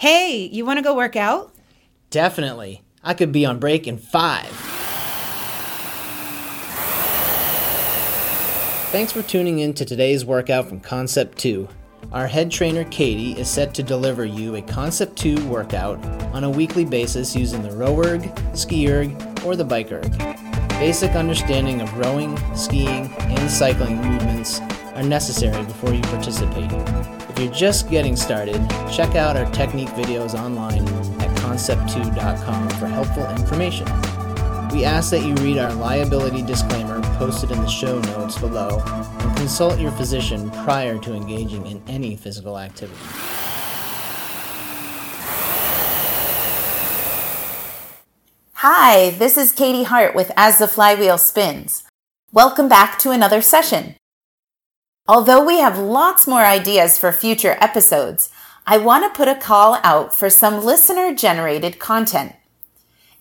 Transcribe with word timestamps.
Hey, 0.00 0.48
you 0.50 0.64
want 0.64 0.78
to 0.78 0.82
go 0.82 0.96
work 0.96 1.14
out? 1.14 1.54
Definitely. 2.08 2.80
I 3.04 3.12
could 3.12 3.32
be 3.32 3.44
on 3.44 3.58
break 3.58 3.86
in 3.86 3.98
five. 3.98 4.46
Thanks 8.92 9.12
for 9.12 9.20
tuning 9.20 9.58
in 9.58 9.74
to 9.74 9.84
today's 9.84 10.24
workout 10.24 10.70
from 10.70 10.80
Concept2. 10.80 11.70
Our 12.12 12.26
head 12.26 12.50
trainer 12.50 12.84
Katie 12.84 13.38
is 13.38 13.50
set 13.50 13.74
to 13.74 13.82
deliver 13.82 14.24
you 14.24 14.56
a 14.56 14.62
Concept2 14.62 15.46
workout 15.48 16.02
on 16.32 16.44
a 16.44 16.50
weekly 16.50 16.86
basis 16.86 17.36
using 17.36 17.60
the 17.60 17.68
RowErg, 17.68 18.56
ski 18.56 18.90
erg, 18.90 19.10
or 19.44 19.54
the 19.54 19.66
BikeErg. 19.66 20.18
Basic 20.80 21.10
understanding 21.10 21.82
of 21.82 21.98
rowing, 21.98 22.38
skiing, 22.56 23.12
and 23.18 23.50
cycling 23.50 23.98
movements 23.98 24.60
are 24.94 25.02
necessary 25.02 25.62
before 25.64 25.92
you 25.92 26.00
participate. 26.04 26.70
If 27.40 27.46
you're 27.46 27.54
just 27.54 27.88
getting 27.88 28.16
started, 28.16 28.68
check 28.92 29.14
out 29.14 29.34
our 29.34 29.50
technique 29.50 29.88
videos 29.88 30.34
online 30.38 30.86
at 31.22 31.34
concept2.com 31.38 32.68
for 32.68 32.86
helpful 32.86 33.26
information. 33.30 33.86
We 34.72 34.84
ask 34.84 35.10
that 35.12 35.24
you 35.24 35.32
read 35.36 35.56
our 35.56 35.72
liability 35.72 36.42
disclaimer 36.42 37.00
posted 37.16 37.50
in 37.50 37.56
the 37.62 37.66
show 37.66 37.98
notes 37.98 38.36
below 38.36 38.82
and 38.84 39.36
consult 39.38 39.80
your 39.80 39.90
physician 39.92 40.50
prior 40.50 40.98
to 40.98 41.14
engaging 41.14 41.64
in 41.64 41.82
any 41.88 42.14
physical 42.14 42.58
activity. 42.58 43.00
Hi, 48.52 49.12
this 49.12 49.38
is 49.38 49.52
Katie 49.52 49.84
Hart 49.84 50.14
with 50.14 50.30
As 50.36 50.58
the 50.58 50.68
Flywheel 50.68 51.16
Spins. 51.16 51.84
Welcome 52.32 52.68
back 52.68 52.98
to 52.98 53.10
another 53.12 53.40
session. 53.40 53.94
Although 55.08 55.44
we 55.44 55.58
have 55.58 55.78
lots 55.78 56.26
more 56.26 56.44
ideas 56.44 56.98
for 56.98 57.12
future 57.12 57.56
episodes, 57.60 58.30
I 58.66 58.78
want 58.78 59.04
to 59.04 59.16
put 59.16 59.28
a 59.28 59.34
call 59.34 59.80
out 59.82 60.14
for 60.14 60.30
some 60.30 60.64
listener 60.64 61.14
generated 61.14 61.78
content. 61.78 62.34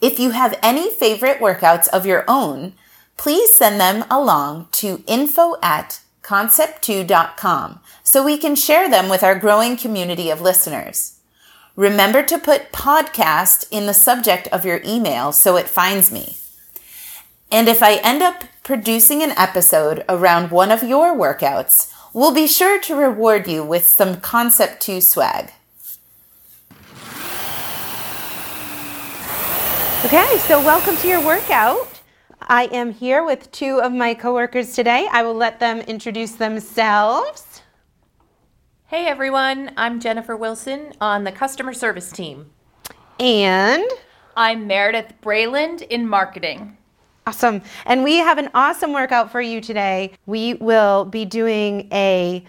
If 0.01 0.19
you 0.19 0.31
have 0.31 0.59
any 0.61 0.91
favorite 0.91 1.39
workouts 1.39 1.87
of 1.89 2.05
your 2.05 2.25
own, 2.27 2.73
please 3.17 3.53
send 3.53 3.79
them 3.79 4.05
along 4.09 4.67
to 4.73 5.03
info 5.07 5.55
at 5.61 6.01
concept2.com 6.21 7.79
so 8.03 8.23
we 8.23 8.37
can 8.37 8.55
share 8.55 8.89
them 8.89 9.09
with 9.09 9.23
our 9.23 9.37
growing 9.37 9.75
community 9.75 10.29
of 10.29 10.41
listeners. 10.41 11.19
Remember 11.75 12.21
to 12.23 12.37
put 12.37 12.71
podcast 12.71 13.67
in 13.71 13.87
the 13.87 13.93
subject 13.93 14.47
of 14.49 14.65
your 14.65 14.81
email 14.85 15.31
so 15.31 15.55
it 15.55 15.67
finds 15.67 16.11
me. 16.11 16.35
And 17.51 17.67
if 17.67 17.81
I 17.81 17.95
end 17.95 18.21
up 18.21 18.43
producing 18.61 19.23
an 19.23 19.31
episode 19.31 20.05
around 20.07 20.51
one 20.51 20.69
of 20.69 20.83
your 20.83 21.15
workouts, 21.15 21.91
we'll 22.13 22.33
be 22.33 22.45
sure 22.45 22.79
to 22.81 22.95
reward 22.95 23.47
you 23.47 23.63
with 23.63 23.85
some 23.85 24.17
Concept2 24.17 25.01
swag. 25.01 25.51
Okay, 30.05 30.37
so 30.41 30.63
welcome 30.63 30.95
to 30.97 31.07
your 31.07 31.25
workout. 31.25 32.01
I 32.39 32.65
am 32.65 32.93
here 32.93 33.23
with 33.23 33.51
two 33.51 33.81
of 33.81 33.91
my 33.93 34.13
coworkers 34.13 34.75
today. 34.75 35.07
I 35.11 35.23
will 35.23 35.33
let 35.33 35.59
them 35.59 35.79
introduce 35.81 36.33
themselves. 36.33 37.63
Hey 38.85 39.07
everyone, 39.07 39.71
I'm 39.75 39.99
Jennifer 39.99 40.37
Wilson 40.37 40.93
on 41.01 41.23
the 41.23 41.31
customer 41.31 41.73
service 41.73 42.11
team. 42.11 42.51
And 43.19 43.89
I'm 44.37 44.67
Meredith 44.67 45.15
Brayland 45.21 45.81
in 45.81 46.07
marketing. 46.07 46.77
Awesome. 47.29 47.61
And 47.85 48.03
we 48.03 48.15
have 48.15 48.39
an 48.39 48.49
awesome 48.55 48.91
workout 48.91 49.31
for 49.31 49.39
you 49.39 49.61
today. 49.61 50.13
We 50.25 50.55
will 50.55 51.05
be 51.05 51.25
doing 51.25 51.87
a 51.91 52.43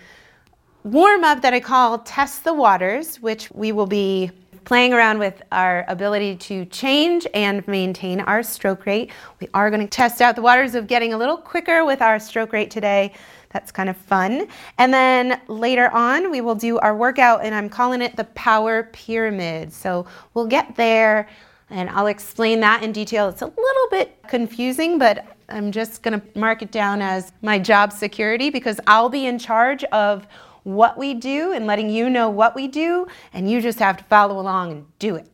warm 0.84 1.22
up 1.22 1.42
that 1.42 1.52
I 1.52 1.60
call 1.60 1.98
Test 1.98 2.44
the 2.44 2.54
Waters, 2.54 3.20
which 3.20 3.50
we 3.50 3.72
will 3.72 3.86
be 3.86 4.30
playing 4.64 4.94
around 4.94 5.18
with 5.18 5.42
our 5.52 5.84
ability 5.86 6.36
to 6.36 6.64
change 6.64 7.26
and 7.34 7.66
maintain 7.68 8.20
our 8.20 8.42
stroke 8.42 8.86
rate. 8.86 9.10
We 9.38 9.48
are 9.52 9.68
going 9.68 9.82
to 9.82 9.86
test 9.86 10.22
out 10.22 10.34
the 10.34 10.40
waters 10.40 10.74
of 10.74 10.86
getting 10.86 11.12
a 11.12 11.18
little 11.18 11.36
quicker 11.36 11.84
with 11.84 12.00
our 12.00 12.19
stroke 12.19 12.54
rate 12.54 12.70
today. 12.70 13.12
That's 13.50 13.70
kind 13.70 13.90
of 13.90 13.98
fun. 13.98 14.48
And 14.78 14.94
then 14.94 15.42
later 15.46 15.90
on, 15.90 16.30
we 16.30 16.40
will 16.40 16.54
do 16.54 16.78
our 16.78 16.96
workout, 16.96 17.44
and 17.44 17.54
I'm 17.54 17.69
calling 17.69 18.00
it 18.00 18.16
the 18.16 18.24
Power 18.24 18.84
Pyramid. 18.94 19.74
So 19.74 20.06
we'll 20.32 20.46
get 20.46 20.74
there 20.76 21.28
and 21.70 21.88
I'll 21.91 22.08
explain 22.08 22.60
that 22.60 22.82
in 22.82 22.92
detail. 22.92 23.28
It's 23.28 23.42
a 23.42 23.47
little 23.47 23.88
bit 23.91 24.16
confusing, 24.28 24.98
but 24.98 25.26
I'm 25.48 25.72
just 25.72 26.03
going 26.03 26.20
to 26.20 26.38
mark 26.38 26.62
it 26.62 26.70
down 26.70 27.03
as 27.03 27.32
my 27.42 27.58
job 27.58 27.92
security 27.92 28.50
because 28.50 28.81
I'll 28.86 29.08
be 29.08 29.26
in 29.26 29.38
charge 29.38 29.84
of 29.84 30.26
what 30.64 30.98
we 30.98 31.14
do 31.14 31.53
and 31.53 31.66
letting 31.66 31.88
you 31.88 32.10
know 32.10 32.28
what 32.28 32.54
we 32.54 32.69
do, 32.69 33.06
and 33.32 33.50
you 33.50 33.60
just 33.60 33.78
have 33.78 33.97
to 33.97 34.04
follow 34.04 34.38
along 34.38 34.72
and 34.72 34.98
do 34.98 35.16
it. 35.16 35.26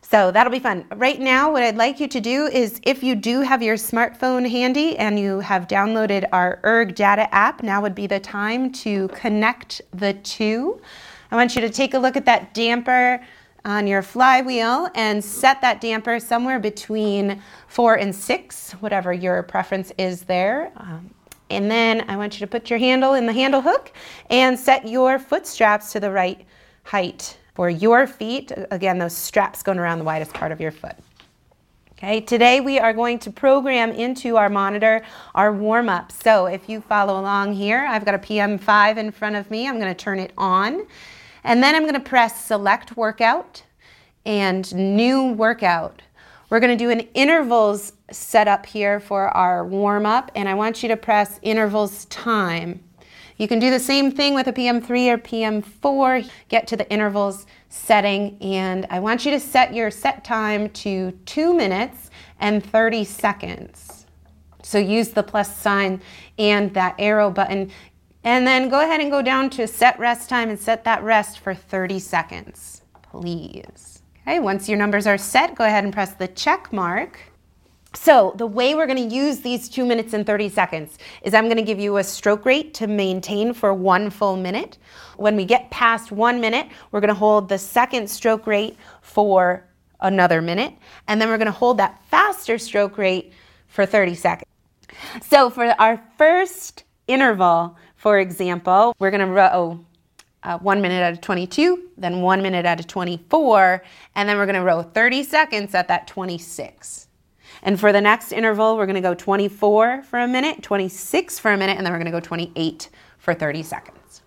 So 0.00 0.30
that'll 0.30 0.52
be 0.52 0.58
fun. 0.58 0.84
Right 0.96 1.18
now, 1.18 1.50
what 1.50 1.62
I'd 1.62 1.76
like 1.76 1.98
you 1.98 2.06
to 2.08 2.20
do 2.20 2.46
is 2.46 2.80
if 2.82 3.02
you 3.02 3.14
do 3.14 3.40
have 3.40 3.62
your 3.62 3.76
smartphone 3.76 4.48
handy 4.48 4.98
and 4.98 5.18
you 5.18 5.40
have 5.40 5.66
downloaded 5.68 6.28
our 6.32 6.60
ErgData 6.64 7.28
app, 7.32 7.62
now 7.62 7.80
would 7.80 7.94
be 7.94 8.06
the 8.06 8.20
time 8.20 8.70
to 8.72 9.08
connect 9.08 9.80
the 9.94 10.12
two. 10.12 10.80
I 11.30 11.36
want 11.36 11.54
you 11.54 11.62
to 11.62 11.70
take 11.70 11.94
a 11.94 11.98
look 11.98 12.16
at 12.16 12.26
that 12.26 12.52
damper 12.52 13.24
on 13.64 13.86
your 13.86 14.02
flywheel 14.02 14.88
and 14.94 15.24
set 15.24 15.60
that 15.60 15.80
damper 15.80 16.18
somewhere 16.18 16.58
between 16.58 17.40
four 17.68 17.94
and 17.94 18.14
six, 18.14 18.72
whatever 18.72 19.12
your 19.12 19.42
preference 19.42 19.92
is 19.98 20.22
there. 20.22 20.72
Um, 20.76 21.10
and 21.50 21.70
then 21.70 22.08
I 22.08 22.16
want 22.16 22.34
you 22.34 22.46
to 22.46 22.50
put 22.50 22.70
your 22.70 22.78
handle 22.78 23.14
in 23.14 23.26
the 23.26 23.32
handle 23.32 23.60
hook 23.60 23.92
and 24.30 24.58
set 24.58 24.88
your 24.88 25.18
foot 25.18 25.46
straps 25.46 25.92
to 25.92 26.00
the 26.00 26.10
right 26.10 26.44
height 26.84 27.36
for 27.54 27.68
your 27.68 28.06
feet. 28.06 28.52
Again, 28.70 28.98
those 28.98 29.16
straps 29.16 29.62
going 29.62 29.78
around 29.78 29.98
the 29.98 30.04
widest 30.04 30.32
part 30.32 30.50
of 30.50 30.60
your 30.60 30.72
foot. 30.72 30.96
Okay, 31.92 32.20
today 32.20 32.60
we 32.60 32.80
are 32.80 32.92
going 32.92 33.20
to 33.20 33.30
program 33.30 33.92
into 33.92 34.36
our 34.36 34.48
monitor 34.48 35.04
our 35.36 35.52
warm 35.52 35.88
up. 35.88 36.10
So 36.10 36.46
if 36.46 36.68
you 36.68 36.80
follow 36.80 37.20
along 37.20 37.52
here, 37.52 37.86
I've 37.88 38.04
got 38.04 38.14
a 38.14 38.18
PM5 38.18 38.96
in 38.96 39.12
front 39.12 39.36
of 39.36 39.48
me. 39.52 39.68
I'm 39.68 39.78
going 39.78 39.94
to 39.94 40.04
turn 40.04 40.18
it 40.18 40.32
on. 40.36 40.86
And 41.44 41.62
then 41.62 41.74
I'm 41.74 41.82
going 41.82 41.94
to 41.94 42.00
press 42.00 42.44
select 42.44 42.96
workout 42.96 43.62
and 44.24 44.72
new 44.74 45.32
workout. 45.32 46.02
We're 46.50 46.60
going 46.60 46.76
to 46.76 46.84
do 46.84 46.90
an 46.90 47.00
intervals 47.14 47.94
setup 48.10 48.66
here 48.66 49.00
for 49.00 49.28
our 49.28 49.66
warm 49.66 50.04
up, 50.04 50.30
and 50.34 50.48
I 50.48 50.54
want 50.54 50.82
you 50.82 50.88
to 50.90 50.96
press 50.96 51.40
intervals 51.42 52.04
time. 52.06 52.82
You 53.38 53.48
can 53.48 53.58
do 53.58 53.70
the 53.70 53.80
same 53.80 54.12
thing 54.12 54.34
with 54.34 54.46
a 54.46 54.52
PM3 54.52 55.08
or 55.08 55.18
PM4. 55.18 56.30
Get 56.48 56.66
to 56.68 56.76
the 56.76 56.88
intervals 56.90 57.46
setting, 57.70 58.36
and 58.40 58.86
I 58.90 59.00
want 59.00 59.24
you 59.24 59.30
to 59.32 59.40
set 59.40 59.74
your 59.74 59.90
set 59.90 60.24
time 60.24 60.68
to 60.70 61.12
two 61.24 61.54
minutes 61.54 62.10
and 62.38 62.64
30 62.64 63.04
seconds. 63.04 64.06
So 64.62 64.78
use 64.78 65.08
the 65.08 65.22
plus 65.22 65.56
sign 65.56 66.00
and 66.38 66.72
that 66.74 66.94
arrow 66.98 67.30
button. 67.30 67.72
And 68.24 68.46
then 68.46 68.68
go 68.68 68.80
ahead 68.80 69.00
and 69.00 69.10
go 69.10 69.22
down 69.22 69.50
to 69.50 69.66
set 69.66 69.98
rest 69.98 70.28
time 70.28 70.48
and 70.48 70.58
set 70.58 70.84
that 70.84 71.02
rest 71.02 71.40
for 71.40 71.54
30 71.54 71.98
seconds, 71.98 72.82
please. 73.02 74.02
Okay, 74.22 74.38
once 74.38 74.68
your 74.68 74.78
numbers 74.78 75.06
are 75.06 75.18
set, 75.18 75.56
go 75.56 75.64
ahead 75.64 75.82
and 75.82 75.92
press 75.92 76.14
the 76.14 76.28
check 76.28 76.72
mark. 76.72 77.18
So 77.94 78.32
the 78.36 78.46
way 78.46 78.74
we're 78.74 78.86
gonna 78.86 79.00
use 79.00 79.40
these 79.40 79.68
two 79.68 79.84
minutes 79.84 80.14
and 80.14 80.24
30 80.24 80.48
seconds 80.48 80.98
is 81.22 81.34
I'm 81.34 81.48
gonna 81.48 81.62
give 81.62 81.80
you 81.80 81.98
a 81.98 82.04
stroke 82.04 82.46
rate 82.46 82.72
to 82.74 82.86
maintain 82.86 83.52
for 83.52 83.74
one 83.74 84.08
full 84.08 84.36
minute. 84.36 84.78
When 85.16 85.36
we 85.36 85.44
get 85.44 85.70
past 85.70 86.12
one 86.12 86.40
minute, 86.40 86.68
we're 86.90 87.00
gonna 87.00 87.14
hold 87.14 87.48
the 87.48 87.58
second 87.58 88.08
stroke 88.08 88.46
rate 88.46 88.76
for 89.02 89.66
another 90.00 90.40
minute, 90.40 90.74
and 91.06 91.20
then 91.20 91.28
we're 91.28 91.38
gonna 91.38 91.50
hold 91.50 91.78
that 91.78 92.02
faster 92.08 92.56
stroke 92.56 92.96
rate 92.96 93.32
for 93.66 93.84
30 93.84 94.14
seconds. 94.14 94.48
So 95.20 95.50
for 95.50 95.74
our 95.80 96.02
first 96.16 96.84
interval, 97.08 97.76
for 98.02 98.18
example, 98.18 98.96
we're 98.98 99.12
gonna 99.12 99.28
row 99.28 99.78
uh, 100.42 100.58
one 100.58 100.80
minute 100.80 101.04
out 101.04 101.12
of 101.12 101.20
22, 101.20 101.90
then 101.96 102.20
one 102.20 102.42
minute 102.42 102.66
out 102.66 102.80
of 102.80 102.88
24, 102.88 103.80
and 104.16 104.28
then 104.28 104.36
we're 104.36 104.44
gonna 104.44 104.64
row 104.64 104.82
30 104.82 105.22
seconds 105.22 105.72
at 105.72 105.86
that 105.86 106.08
26. 106.08 107.06
And 107.62 107.78
for 107.78 107.92
the 107.92 108.00
next 108.00 108.32
interval, 108.32 108.76
we're 108.76 108.86
gonna 108.86 109.00
go 109.00 109.14
24 109.14 110.02
for 110.02 110.18
a 110.18 110.26
minute, 110.26 110.64
26 110.64 111.38
for 111.38 111.52
a 111.52 111.56
minute, 111.56 111.76
and 111.76 111.86
then 111.86 111.92
we're 111.92 111.98
gonna 112.00 112.10
go 112.10 112.18
28 112.18 112.90
for 113.18 113.34
30 113.34 113.62
seconds. 113.62 114.22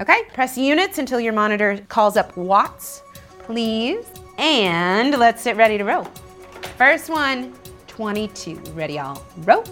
Okay, 0.00 0.24
press 0.34 0.58
units 0.58 0.98
until 0.98 1.20
your 1.20 1.32
monitor 1.32 1.78
calls 1.86 2.16
up 2.16 2.36
watts, 2.36 3.04
please. 3.44 4.04
And 4.38 5.16
let's 5.16 5.44
get 5.44 5.56
ready 5.56 5.78
to 5.78 5.84
row. 5.84 6.02
First 6.76 7.08
one, 7.08 7.54
22. 7.86 8.56
Ready, 8.74 8.98
all 8.98 9.22
row. 9.44 9.62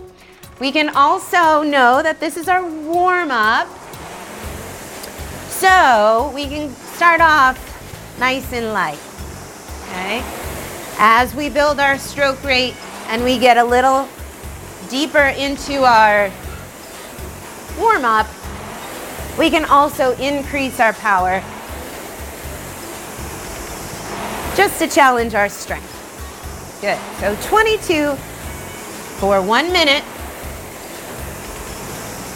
We 0.60 0.72
can 0.72 0.88
also 0.88 1.62
know 1.62 2.02
that 2.02 2.18
this 2.20 2.36
is 2.36 2.48
our 2.48 2.64
warm 2.64 3.30
up. 3.30 3.68
So 5.48 6.32
we 6.34 6.46
can 6.46 6.70
start 6.70 7.20
off 7.20 7.58
nice 8.18 8.52
and 8.52 8.72
light. 8.72 8.98
Okay? 9.88 10.22
As 10.98 11.34
we 11.34 11.48
build 11.48 11.78
our 11.80 11.98
stroke 11.98 12.42
rate 12.42 12.74
and 13.08 13.22
we 13.22 13.38
get 13.38 13.56
a 13.56 13.64
little 13.64 14.08
deeper 14.88 15.18
into 15.18 15.84
our 15.84 16.30
warm 17.78 18.04
up, 18.04 18.26
we 19.38 19.50
can 19.50 19.64
also 19.64 20.16
increase 20.16 20.80
our 20.80 20.92
power. 20.94 21.42
just 24.58 24.80
to 24.80 24.88
challenge 24.88 25.36
our 25.36 25.48
strength. 25.48 25.86
Good. 26.80 26.98
So 27.20 27.36
22 27.48 28.16
for 29.20 29.40
one 29.40 29.72
minute. 29.72 30.02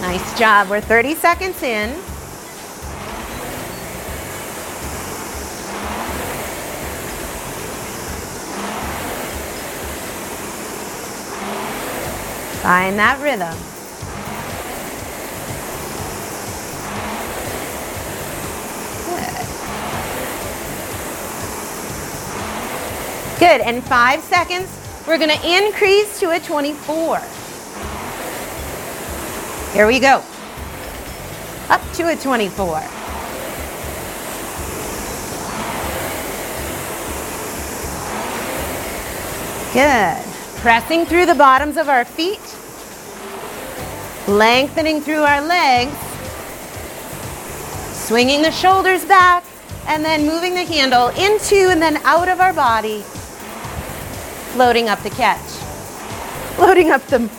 Nice 0.03 0.37
job. 0.37 0.69
We're 0.69 0.81
30 0.81 1.15
seconds 1.15 1.63
in. 1.63 1.95
Find 12.63 12.99
that 12.99 13.21
rhythm. 13.23 13.57
Good. 23.39 23.39
Good. 23.39 23.61
And 23.61 23.85
five 23.85 24.21
seconds, 24.23 24.69
we're 25.07 25.19
going 25.19 25.31
to 25.31 25.47
increase 25.47 26.19
to 26.19 26.31
a 26.31 26.41
24. 26.41 27.21
Here 29.73 29.87
we 29.87 30.01
go. 30.01 30.23
Up 31.71 31.81
to 31.95 32.11
a 32.11 32.17
24. 32.17 32.83
Good. 39.73 40.23
Pressing 40.61 41.07
through 41.07 41.25
the 41.25 41.35
bottoms 41.35 41.79
of 41.79 41.89
our 41.89 42.05
feet. 42.05 42.39
Lengthening 44.29 45.01
through 45.01 45.23
our 45.23 45.41
legs. 45.41 45.97
Swinging 47.95 48.43
the 48.43 48.53
shoulders 48.53 49.07
back 49.07 49.43
and 49.87 50.05
then 50.05 50.27
moving 50.27 50.55
the 50.55 50.65
handle 50.65 51.09
into 51.09 51.71
and 51.71 51.81
then 51.81 51.97
out 52.05 52.29
of 52.29 52.41
our 52.41 52.53
body. 52.53 53.01
Floating 54.53 54.91
up 54.91 55.03
the 55.03 55.11
catch. 55.11 55.41
Floating 56.57 56.91
up 56.91 57.03
the 57.07 57.31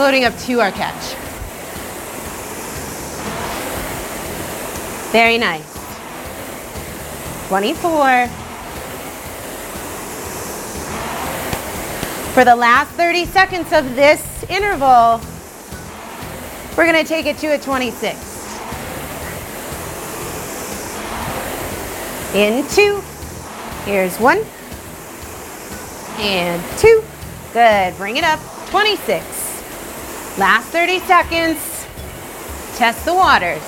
floating 0.00 0.24
up 0.24 0.34
to 0.38 0.58
our 0.60 0.72
catch. 0.72 1.14
Very 5.12 5.36
nice. 5.36 5.60
24. 7.48 8.26
For 12.32 12.46
the 12.46 12.56
last 12.56 12.90
30 12.92 13.26
seconds 13.26 13.74
of 13.74 13.94
this 13.94 14.42
interval, 14.44 15.20
we're 16.78 16.90
going 16.90 16.94
to 16.94 17.04
take 17.04 17.26
it 17.26 17.36
to 17.36 17.48
a 17.48 17.58
26. 17.58 18.16
In 22.34 22.66
two. 22.68 23.02
Here's 23.84 24.18
one. 24.18 24.38
And 26.20 26.62
two. 26.78 27.04
Good. 27.52 27.94
Bring 27.98 28.16
it 28.16 28.24
up. 28.24 28.40
26. 28.70 29.39
Last 30.38 30.68
30 30.68 31.00
seconds. 31.00 31.58
Test 32.76 33.04
the 33.04 33.14
waters. 33.14 33.62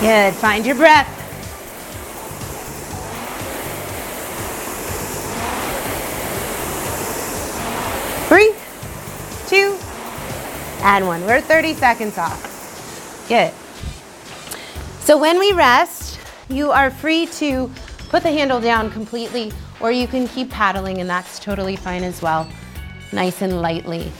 Good. 0.00 0.34
Find 0.34 0.64
your 0.64 0.76
breath. 0.76 1.17
And 10.96 11.06
one. 11.06 11.20
We're 11.26 11.42
30 11.42 11.74
seconds 11.74 12.16
off. 12.16 13.28
Good. 13.28 13.52
So 15.04 15.18
when 15.18 15.38
we 15.38 15.52
rest, 15.52 16.18
you 16.48 16.70
are 16.70 16.90
free 16.90 17.26
to 17.26 17.70
put 18.08 18.22
the 18.22 18.32
handle 18.32 18.58
down 18.58 18.90
completely, 18.90 19.52
or 19.80 19.92
you 19.92 20.06
can 20.06 20.26
keep 20.26 20.50
paddling, 20.50 20.98
and 20.98 21.08
that's 21.08 21.38
totally 21.38 21.76
fine 21.76 22.02
as 22.02 22.22
well. 22.22 22.48
Nice 23.12 23.42
and 23.42 23.60
lightly. 23.60 24.10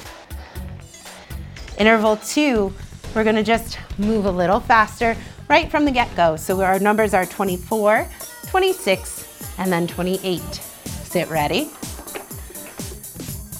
Interval 1.78 2.18
two, 2.18 2.72
we're 3.14 3.24
gonna 3.24 3.42
just 3.42 3.78
move 3.96 4.26
a 4.26 4.30
little 4.30 4.60
faster 4.60 5.16
right 5.48 5.70
from 5.70 5.86
the 5.86 5.90
get-go. 5.90 6.36
So 6.36 6.60
our 6.60 6.78
numbers 6.78 7.14
are 7.14 7.24
24, 7.24 8.06
26, 8.48 9.54
and 9.56 9.72
then 9.72 9.86
28. 9.86 10.40
Sit 10.42 11.30
ready. 11.30 11.70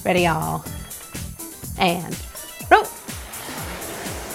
Ready 0.05 0.27
all. 0.27 0.63
And 1.79 2.15
roll. 2.69 2.85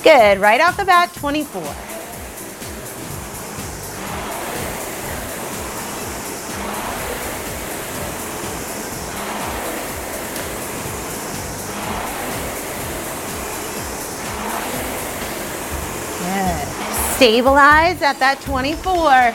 Good, 0.04 0.38
right 0.38 0.60
off 0.60 0.76
the 0.76 0.84
bat, 0.84 1.14
24. 1.14 1.62
Good. 16.20 16.68
Stabilize 17.16 18.02
at 18.02 18.18
that 18.18 18.42
24. 18.42 19.32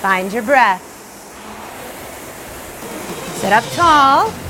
Find 0.00 0.32
your 0.32 0.44
breath. 0.44 0.80
Sit 3.40 3.52
up 3.52 3.64
tall. 3.74 4.45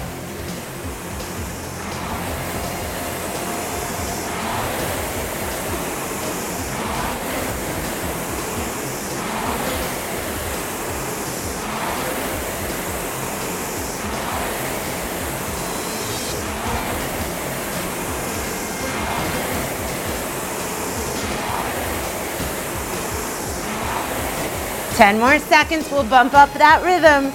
Ten 24.96 25.18
more 25.20 25.38
seconds, 25.38 25.90
we'll 25.90 26.04
bump 26.04 26.32
up 26.32 26.50
that 26.54 26.82
rhythm 26.82 27.30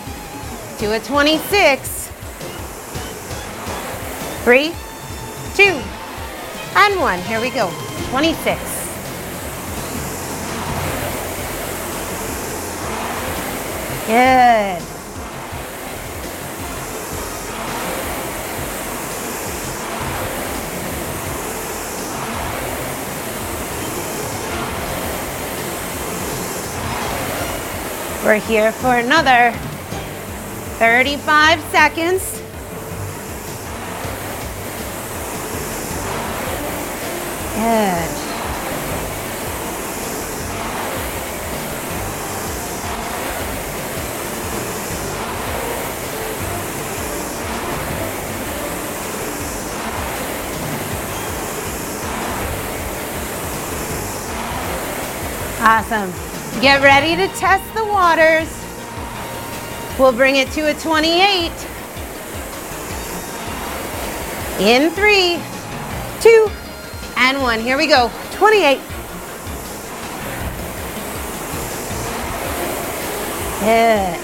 to 0.79 0.95
a 0.95 0.99
26. 0.99 2.07
Three, 4.43 4.73
two, 5.53 5.79
and 6.75 6.99
one. 6.99 7.19
Here 7.19 7.39
we 7.39 7.51
go. 7.51 7.69
26. 8.09 8.59
Good. 14.07 14.90
We're 28.31 28.39
here 28.39 28.71
for 28.71 28.95
another 28.95 29.51
35 30.79 31.59
seconds. 31.63 32.39
Good. 37.57 38.07
Awesome. 55.59 56.30
Get 56.61 56.83
ready 56.83 57.15
to 57.15 57.27
test 57.39 57.73
the 57.73 57.83
waters. 57.83 58.47
We'll 59.97 60.13
bring 60.13 60.35
it 60.35 60.51
to 60.51 60.69
a 60.69 60.73
28. 60.75 61.51
In 64.59 64.91
three, 64.91 65.39
two, 66.21 66.51
and 67.17 67.41
one. 67.41 67.59
Here 67.61 67.79
we 67.79 67.87
go. 67.87 68.11
28. 68.33 68.79
Good. 73.61 74.20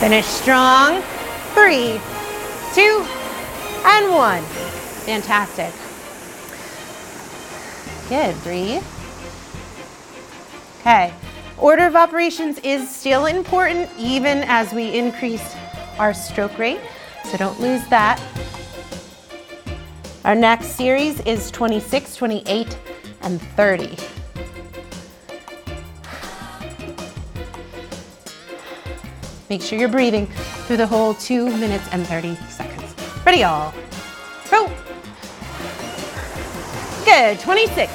Finish 0.00 0.24
strong. 0.24 1.02
Three, 1.52 2.00
two, 2.72 3.04
and 3.84 4.10
one. 4.10 4.42
Fantastic. 5.04 5.74
Good, 8.08 8.34
breathe. 8.42 8.82
Okay, 10.80 11.12
order 11.58 11.86
of 11.86 11.96
operations 11.96 12.58
is 12.60 12.88
still 12.88 13.26
important 13.26 13.90
even 13.98 14.38
as 14.44 14.72
we 14.72 14.90
increase 14.98 15.54
our 15.98 16.14
stroke 16.14 16.56
rate, 16.56 16.80
so 17.26 17.36
don't 17.36 17.60
lose 17.60 17.86
that. 17.88 18.18
Our 20.24 20.34
next 20.34 20.68
series 20.76 21.20
is 21.26 21.50
26, 21.50 22.16
28, 22.16 22.78
and 23.20 23.38
30. 23.38 23.98
Make 29.50 29.62
sure 29.62 29.76
you're 29.80 29.88
breathing 29.88 30.28
through 30.68 30.76
the 30.76 30.86
whole 30.86 31.12
two 31.12 31.46
minutes 31.56 31.88
and 31.90 32.06
30 32.06 32.36
seconds. 32.48 32.94
Ready, 33.26 33.38
y'all? 33.38 33.74
Go. 34.48 34.68
Good, 37.04 37.40
26. 37.40 37.90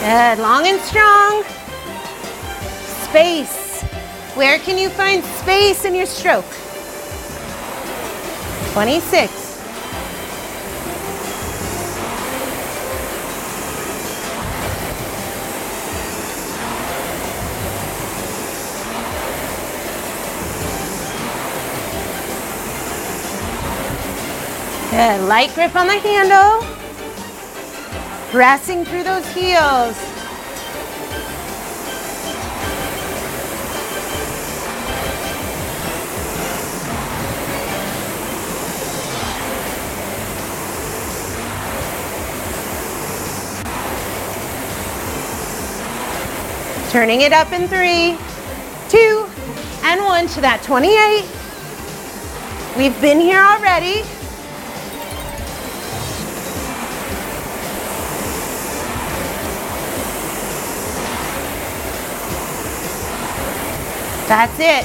Good, 0.00 0.38
long 0.38 0.66
and 0.66 0.80
strong. 0.80 1.44
Space. 3.10 3.82
Where 4.36 4.58
can 4.58 4.78
you 4.78 4.88
find 4.88 5.22
space 5.22 5.84
in 5.84 5.94
your 5.94 6.06
stroke? 6.06 6.46
26. 8.72 9.45
Good. 24.96 25.28
Light 25.28 25.52
grip 25.54 25.76
on 25.76 25.88
the 25.88 25.98
handle. 25.98 26.66
Pressing 28.30 28.82
through 28.86 29.02
those 29.02 29.28
heels. 29.34 29.94
Turning 46.90 47.20
it 47.20 47.34
up 47.34 47.52
in 47.52 47.68
three, 47.68 48.16
two, 48.88 49.28
and 49.82 50.00
one 50.06 50.26
to 50.28 50.40
that 50.40 50.62
28. 50.62 51.22
We've 52.78 52.98
been 53.02 53.20
here 53.20 53.42
already. 53.42 54.02
That's 64.28 64.58
it. 64.58 64.84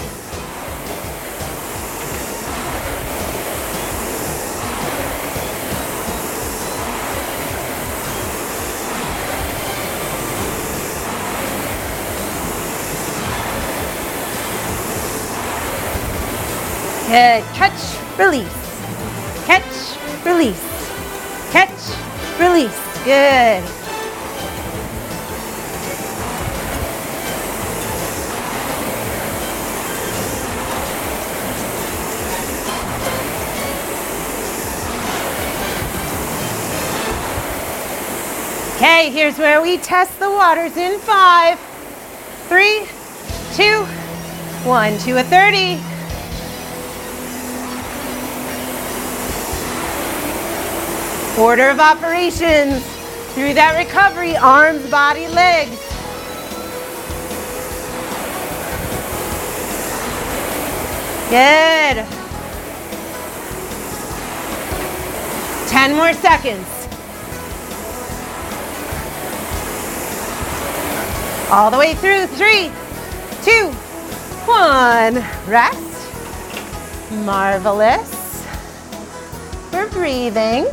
Good. 17.07 17.43
Catch, 17.55 17.98
release. 18.17 18.48
Catch, 19.45 20.25
release. 20.25 20.63
Catch, 21.51 22.39
release. 22.39 22.79
Good. 23.03 23.81
Okay, 38.82 39.12
here's 39.12 39.38
where 39.38 39.62
we 39.62 39.78
test 39.78 40.18
the 40.18 40.28
waters 40.28 40.76
in 40.76 41.00
five, 41.02 41.60
three, 42.50 42.88
two, 43.54 43.86
one, 44.68 44.98
to 44.98 45.20
a 45.20 45.24
30. 45.24 45.80
Order 51.40 51.70
of 51.70 51.80
operations 51.80 52.84
through 53.36 53.54
that 53.54 53.78
recovery, 53.78 54.36
arms, 54.36 54.90
body, 54.90 55.28
legs. 55.28 55.78
Good. 61.30 62.04
10 65.70 65.96
more 65.96 66.14
seconds. 66.14 66.81
All 71.51 71.70
the 71.70 71.77
way 71.77 71.96
through. 71.96 72.27
Three, 72.27 72.72
two, 73.43 73.67
one. 74.48 75.15
Rest. 75.50 77.12
Marvelous. 77.25 78.48
We're 79.74 79.89
breathing. 79.89 80.65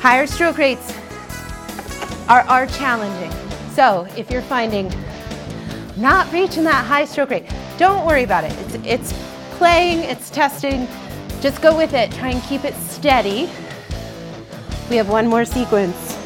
Higher 0.00 0.26
stroke 0.26 0.58
rates 0.58 0.92
are, 2.28 2.42
are 2.42 2.66
challenging. 2.66 3.32
So 3.72 4.06
if 4.14 4.30
you're 4.30 4.42
finding 4.42 4.92
not 5.96 6.30
reaching 6.30 6.64
that 6.64 6.84
high 6.84 7.06
stroke 7.06 7.30
rate, 7.30 7.46
don't 7.78 8.04
worry 8.04 8.24
about 8.24 8.44
it. 8.44 8.52
It's, 8.52 8.74
it's 8.86 9.12
playing, 9.56 10.00
it's 10.00 10.28
testing. 10.28 10.88
Just 11.40 11.62
go 11.62 11.74
with 11.74 11.94
it. 11.94 12.12
Try 12.12 12.32
and 12.32 12.42
keep 12.42 12.66
it 12.66 12.74
steady. 12.74 13.48
We 14.90 14.96
have 14.96 15.08
one 15.08 15.26
more 15.26 15.46
sequence. 15.46 16.17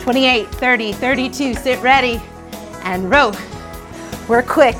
28, 0.00 0.48
30, 0.48 0.92
32, 0.92 1.54
sit 1.54 1.80
ready 1.82 2.20
and 2.84 3.10
row. 3.10 3.32
We're 4.28 4.42
quick, 4.42 4.76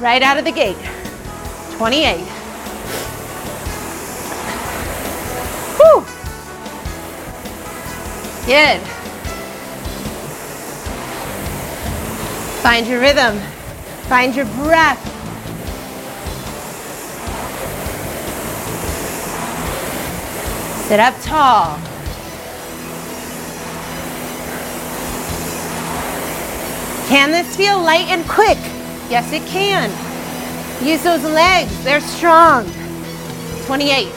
right 0.00 0.22
out 0.22 0.38
of 0.38 0.44
the 0.44 0.52
gate. 0.52 0.76
28. 1.78 2.18
Whew. 5.78 6.04
Good. 8.46 8.80
Find 12.62 12.86
your 12.86 13.00
rhythm. 13.00 13.38
Find 14.08 14.34
your 14.36 14.46
breath. 14.46 15.00
Sit 20.86 21.00
up 21.00 21.14
tall. 21.22 21.91
Can 27.12 27.30
this 27.30 27.54
feel 27.56 27.78
light 27.78 28.08
and 28.08 28.26
quick? 28.26 28.56
Yes, 29.10 29.34
it 29.34 29.42
can. 29.46 29.90
Use 30.82 31.02
those 31.02 31.22
legs, 31.22 31.84
they're 31.84 32.00
strong. 32.00 32.64
28. 33.66 34.08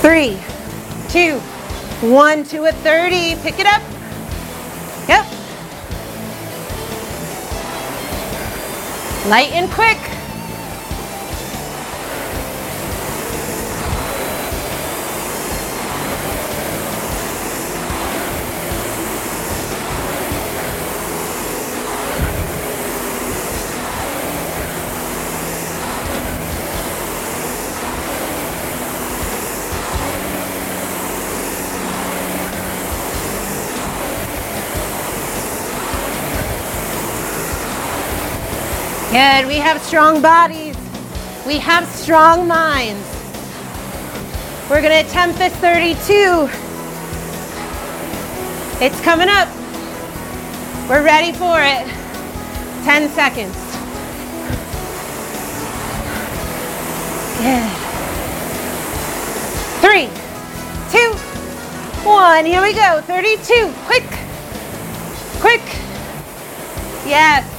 Three, 0.00 0.43
two, 1.14 1.38
one 2.10 2.42
to 2.42 2.64
a 2.64 2.72
30. 2.72 3.36
Pick 3.36 3.60
it 3.60 3.66
up. 3.66 3.80
Yep. 5.08 5.24
Light 9.28 9.52
and 9.52 9.70
quick. 9.70 10.13
Good. 39.14 39.46
We 39.46 39.58
have 39.58 39.80
strong 39.80 40.20
bodies. 40.20 40.76
We 41.46 41.58
have 41.58 41.86
strong 41.86 42.48
minds. 42.48 43.06
We're 44.68 44.82
going 44.82 44.90
to 44.90 45.08
attempt 45.08 45.38
this 45.38 45.54
32. 45.54 46.48
It's 48.84 49.00
coming 49.02 49.28
up. 49.28 49.46
We're 50.88 51.04
ready 51.04 51.30
for 51.30 51.60
it. 51.60 51.86
10 52.82 53.08
seconds. 53.10 53.54
Good. 57.38 57.70
Three, 59.80 60.08
two, 60.90 61.12
one. 62.04 62.44
Here 62.44 62.62
we 62.62 62.72
go. 62.72 63.00
32. 63.02 63.72
Quick. 63.86 64.02
Quick. 65.40 65.62
Yes. 67.06 67.53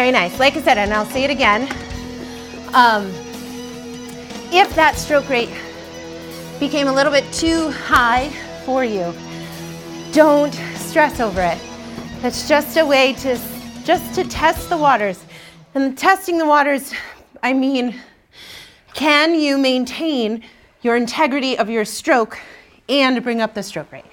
Very 0.00 0.12
nice. 0.12 0.38
Like 0.38 0.56
I 0.56 0.62
said, 0.62 0.78
and 0.78 0.94
I'll 0.94 1.04
say 1.04 1.24
it 1.24 1.30
again. 1.30 1.64
Um, 2.72 3.08
if 4.50 4.74
that 4.74 4.94
stroke 4.96 5.28
rate 5.28 5.50
became 6.58 6.88
a 6.88 6.92
little 6.94 7.12
bit 7.12 7.30
too 7.34 7.68
high 7.68 8.30
for 8.64 8.82
you, 8.82 9.12
don't 10.12 10.54
stress 10.76 11.20
over 11.20 11.42
it. 11.42 11.58
That's 12.22 12.48
just 12.48 12.78
a 12.78 12.86
way 12.86 13.12
to 13.12 13.38
just 13.84 14.14
to 14.14 14.24
test 14.24 14.70
the 14.70 14.78
waters. 14.78 15.22
And 15.74 15.98
testing 15.98 16.38
the 16.38 16.46
waters, 16.46 16.94
I 17.42 17.52
mean, 17.52 18.00
can 18.94 19.34
you 19.34 19.58
maintain 19.58 20.42
your 20.80 20.96
integrity 20.96 21.58
of 21.58 21.68
your 21.68 21.84
stroke 21.84 22.38
and 22.88 23.22
bring 23.22 23.42
up 23.42 23.52
the 23.52 23.62
stroke 23.62 23.92
rate? 23.92 24.06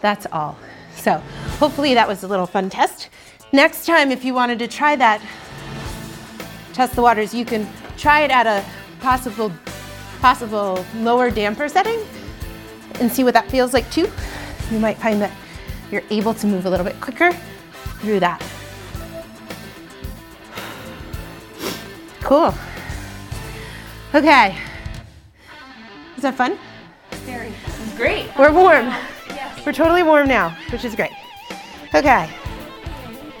That's 0.00 0.26
all. 0.32 0.58
So 0.96 1.18
hopefully 1.60 1.94
that 1.94 2.08
was 2.08 2.24
a 2.24 2.26
little 2.26 2.46
fun 2.46 2.70
test. 2.70 3.08
Next 3.52 3.86
time, 3.86 4.12
if 4.12 4.24
you 4.24 4.34
wanted 4.34 4.58
to 4.58 4.68
try 4.68 4.94
that, 4.96 5.22
test 6.74 6.94
the 6.94 7.02
waters, 7.02 7.32
you 7.32 7.44
can 7.44 7.66
try 7.96 8.20
it 8.20 8.30
at 8.30 8.46
a 8.46 8.64
possible, 9.00 9.50
possible 10.20 10.84
lower 10.96 11.30
damper 11.30 11.68
setting 11.68 12.00
and 13.00 13.10
see 13.10 13.24
what 13.24 13.34
that 13.34 13.50
feels 13.50 13.72
like 13.72 13.90
too. 13.90 14.10
You 14.70 14.78
might 14.78 14.98
find 14.98 15.20
that 15.22 15.32
you're 15.90 16.02
able 16.10 16.34
to 16.34 16.46
move 16.46 16.66
a 16.66 16.70
little 16.70 16.84
bit 16.84 17.00
quicker 17.00 17.32
through 18.00 18.20
that. 18.20 18.42
Cool. 22.20 22.52
Okay. 24.14 24.58
Is 26.16 26.22
that 26.22 26.34
fun? 26.34 26.58
Very. 27.24 27.52
This 27.64 27.80
is 27.80 27.94
great. 27.94 28.26
We're 28.38 28.52
warm. 28.52 28.92
Yes. 29.28 29.64
We're 29.66 29.72
totally 29.72 30.02
warm 30.02 30.26
now, 30.26 30.56
which 30.72 30.86
is 30.86 30.94
great. 30.96 31.12
Okay. 31.94 32.30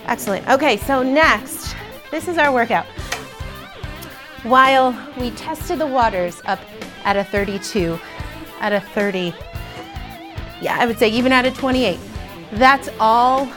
Excellent. 0.08 0.48
Okay, 0.48 0.78
so 0.78 1.02
next, 1.02 1.76
this 2.10 2.28
is 2.28 2.38
our 2.38 2.50
workout. 2.50 2.86
While 4.42 4.98
we 5.20 5.32
tested 5.32 5.78
the 5.78 5.86
waters 5.86 6.40
up 6.46 6.60
at 7.04 7.18
a 7.18 7.24
32, 7.24 7.98
at 8.60 8.72
a 8.72 8.80
30, 8.80 9.34
yeah, 10.62 10.78
I 10.80 10.86
would 10.86 10.98
say 10.98 11.10
even 11.10 11.30
at 11.30 11.44
a 11.44 11.50
28, 11.50 12.00
that's 12.52 12.88
all 12.98 13.52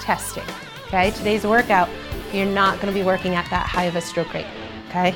testing. 0.00 0.44
Okay, 0.86 1.10
today's 1.10 1.44
workout, 1.44 1.88
you're 2.32 2.46
not 2.46 2.76
going 2.80 2.92
to 2.92 2.96
be 2.96 3.04
working 3.04 3.34
at 3.34 3.50
that 3.50 3.66
high 3.66 3.84
of 3.86 3.96
a 3.96 4.00
stroke 4.00 4.32
rate. 4.32 4.46
Okay, 4.88 5.12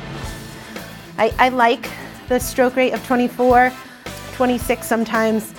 I, 1.16 1.32
I 1.38 1.48
like 1.50 1.88
the 2.28 2.40
stroke 2.40 2.74
rate 2.74 2.92
of 2.92 3.06
24, 3.06 3.72
26 4.32 4.84
sometimes, 4.84 5.54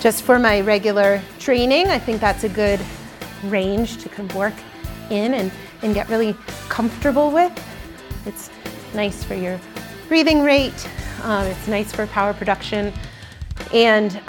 just 0.00 0.24
for 0.24 0.38
my 0.38 0.60
regular 0.60 1.22
training. 1.38 1.86
I 1.86 1.98
think 1.98 2.20
that's 2.20 2.44
a 2.44 2.50
good 2.50 2.80
range 3.44 3.98
to 3.98 4.08
kind 4.08 4.30
of 4.30 4.36
work 4.36 4.54
in 5.10 5.34
and, 5.34 5.52
and 5.82 5.94
get 5.94 6.08
really 6.08 6.34
comfortable 6.68 7.30
with. 7.30 7.52
It's 8.26 8.50
nice 8.94 9.22
for 9.22 9.34
your 9.34 9.60
breathing 10.08 10.42
rate, 10.42 10.88
um, 11.22 11.46
it's 11.46 11.68
nice 11.68 11.92
for 11.92 12.06
power 12.08 12.32
production. 12.32 12.92
And 13.72 14.20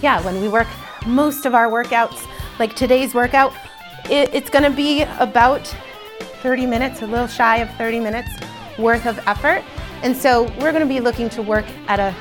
yeah, 0.00 0.22
when 0.24 0.40
we 0.40 0.48
work 0.48 0.68
most 1.06 1.46
of 1.46 1.54
our 1.54 1.70
workouts, 1.70 2.26
like 2.58 2.74
today's 2.76 3.14
workout, 3.14 3.52
it, 4.10 4.32
it's 4.34 4.50
gonna 4.50 4.70
be 4.70 5.02
about 5.18 5.66
30 6.42 6.66
minutes, 6.66 7.02
a 7.02 7.06
little 7.06 7.26
shy 7.26 7.58
of 7.58 7.70
30 7.76 8.00
minutes 8.00 8.30
worth 8.78 9.06
of 9.06 9.18
effort. 9.26 9.62
And 10.02 10.16
so 10.16 10.44
we're 10.60 10.72
gonna 10.72 10.86
be 10.86 11.00
looking 11.00 11.28
to 11.30 11.42
work 11.42 11.64
at 11.86 12.00
a 12.00 12.14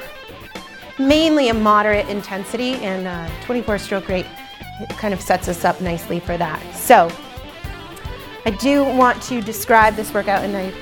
mainly 0.99 1.49
a 1.49 1.53
moderate 1.53 2.07
intensity 2.09 2.73
and 2.75 3.07
uh, 3.07 3.29
24 3.45 3.79
stroke 3.79 4.07
rate 4.07 4.25
it 4.81 4.89
kind 4.97 5.13
of 5.13 5.21
sets 5.21 5.47
us 5.47 5.65
up 5.65 5.81
nicely 5.81 6.19
for 6.19 6.37
that. 6.37 6.61
So 6.75 7.11
I 8.45 8.51
do 8.51 8.83
want 8.83 9.21
to 9.23 9.41
describe 9.41 9.95
this 9.95 10.13
workout 10.13 10.43
and 10.43 10.55
I 10.55 10.73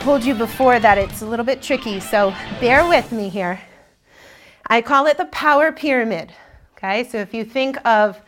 told 0.00 0.24
you 0.24 0.34
before 0.34 0.78
that 0.80 0.98
it's 0.98 1.22
a 1.22 1.26
little 1.26 1.44
bit 1.44 1.62
tricky, 1.62 2.00
so 2.00 2.34
bear 2.60 2.88
with 2.88 3.12
me 3.12 3.28
here. 3.28 3.60
I 4.66 4.82
call 4.82 5.06
it 5.06 5.16
the 5.16 5.26
power 5.26 5.72
pyramid. 5.72 6.32
Okay, 6.76 7.04
so 7.04 7.18
if 7.18 7.34
you 7.34 7.44
think 7.44 7.76
of 7.86 8.20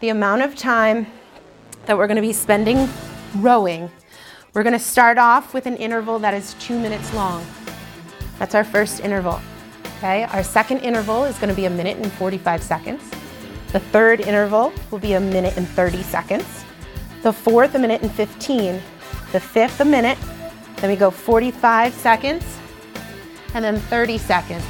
the 0.00 0.10
amount 0.10 0.42
of 0.42 0.54
time 0.54 1.06
that 1.86 1.96
we're 1.96 2.06
going 2.06 2.16
to 2.16 2.22
be 2.22 2.32
spending 2.32 2.88
rowing, 3.36 3.90
we're 4.54 4.62
going 4.62 4.72
to 4.72 4.78
start 4.78 5.18
off 5.18 5.54
with 5.54 5.66
an 5.66 5.76
interval 5.76 6.18
that 6.20 6.34
is 6.34 6.54
two 6.54 6.78
minutes 6.78 7.12
long. 7.14 7.44
That's 8.38 8.54
our 8.54 8.64
first 8.64 9.00
interval. 9.00 9.40
Okay, 9.98 10.24
our 10.24 10.44
second 10.44 10.78
interval 10.78 11.24
is 11.24 11.36
going 11.38 11.48
to 11.48 11.56
be 11.56 11.64
a 11.64 11.70
minute 11.70 11.96
and 11.96 12.12
45 12.12 12.62
seconds. 12.62 13.02
The 13.72 13.80
third 13.80 14.20
interval 14.20 14.72
will 14.90 14.98
be 14.98 15.12
a 15.12 15.20
minute 15.20 15.56
and 15.56 15.68
30 15.68 16.02
seconds. 16.02 16.64
The 17.22 17.32
fourth, 17.32 17.74
a 17.74 17.78
minute 17.78 18.00
and 18.02 18.10
15. 18.10 18.80
The 19.32 19.40
fifth, 19.40 19.80
a 19.80 19.84
minute. 19.84 20.18
Then 20.76 20.90
we 20.90 20.96
go 20.96 21.10
45 21.10 21.92
seconds 21.92 22.58
and 23.54 23.64
then 23.64 23.78
30 23.78 24.16
seconds. 24.18 24.64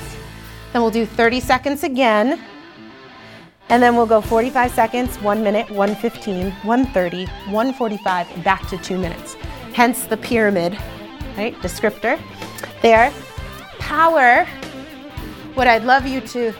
Then 0.72 0.82
we'll 0.82 0.90
do 0.90 1.06
30 1.06 1.40
seconds 1.40 1.84
again. 1.84 2.40
And 3.68 3.82
then 3.82 3.94
we'll 3.94 4.06
go 4.06 4.20
45 4.20 4.70
seconds, 4.72 5.16
1 5.20 5.44
minute, 5.44 5.68
115, 5.70 6.50
130, 6.50 7.26
145, 7.26 8.30
and 8.30 8.42
back 8.42 8.66
to 8.68 8.78
2 8.78 8.98
minutes. 8.98 9.34
Hence 9.74 10.04
the 10.04 10.16
pyramid, 10.16 10.72
right? 11.36 11.54
Descriptor. 11.56 12.18
There. 12.80 13.12
Power, 13.78 14.46
what 15.54 15.66
I'd 15.68 15.84
love 15.84 16.06
you 16.06 16.20
to 16.22 16.52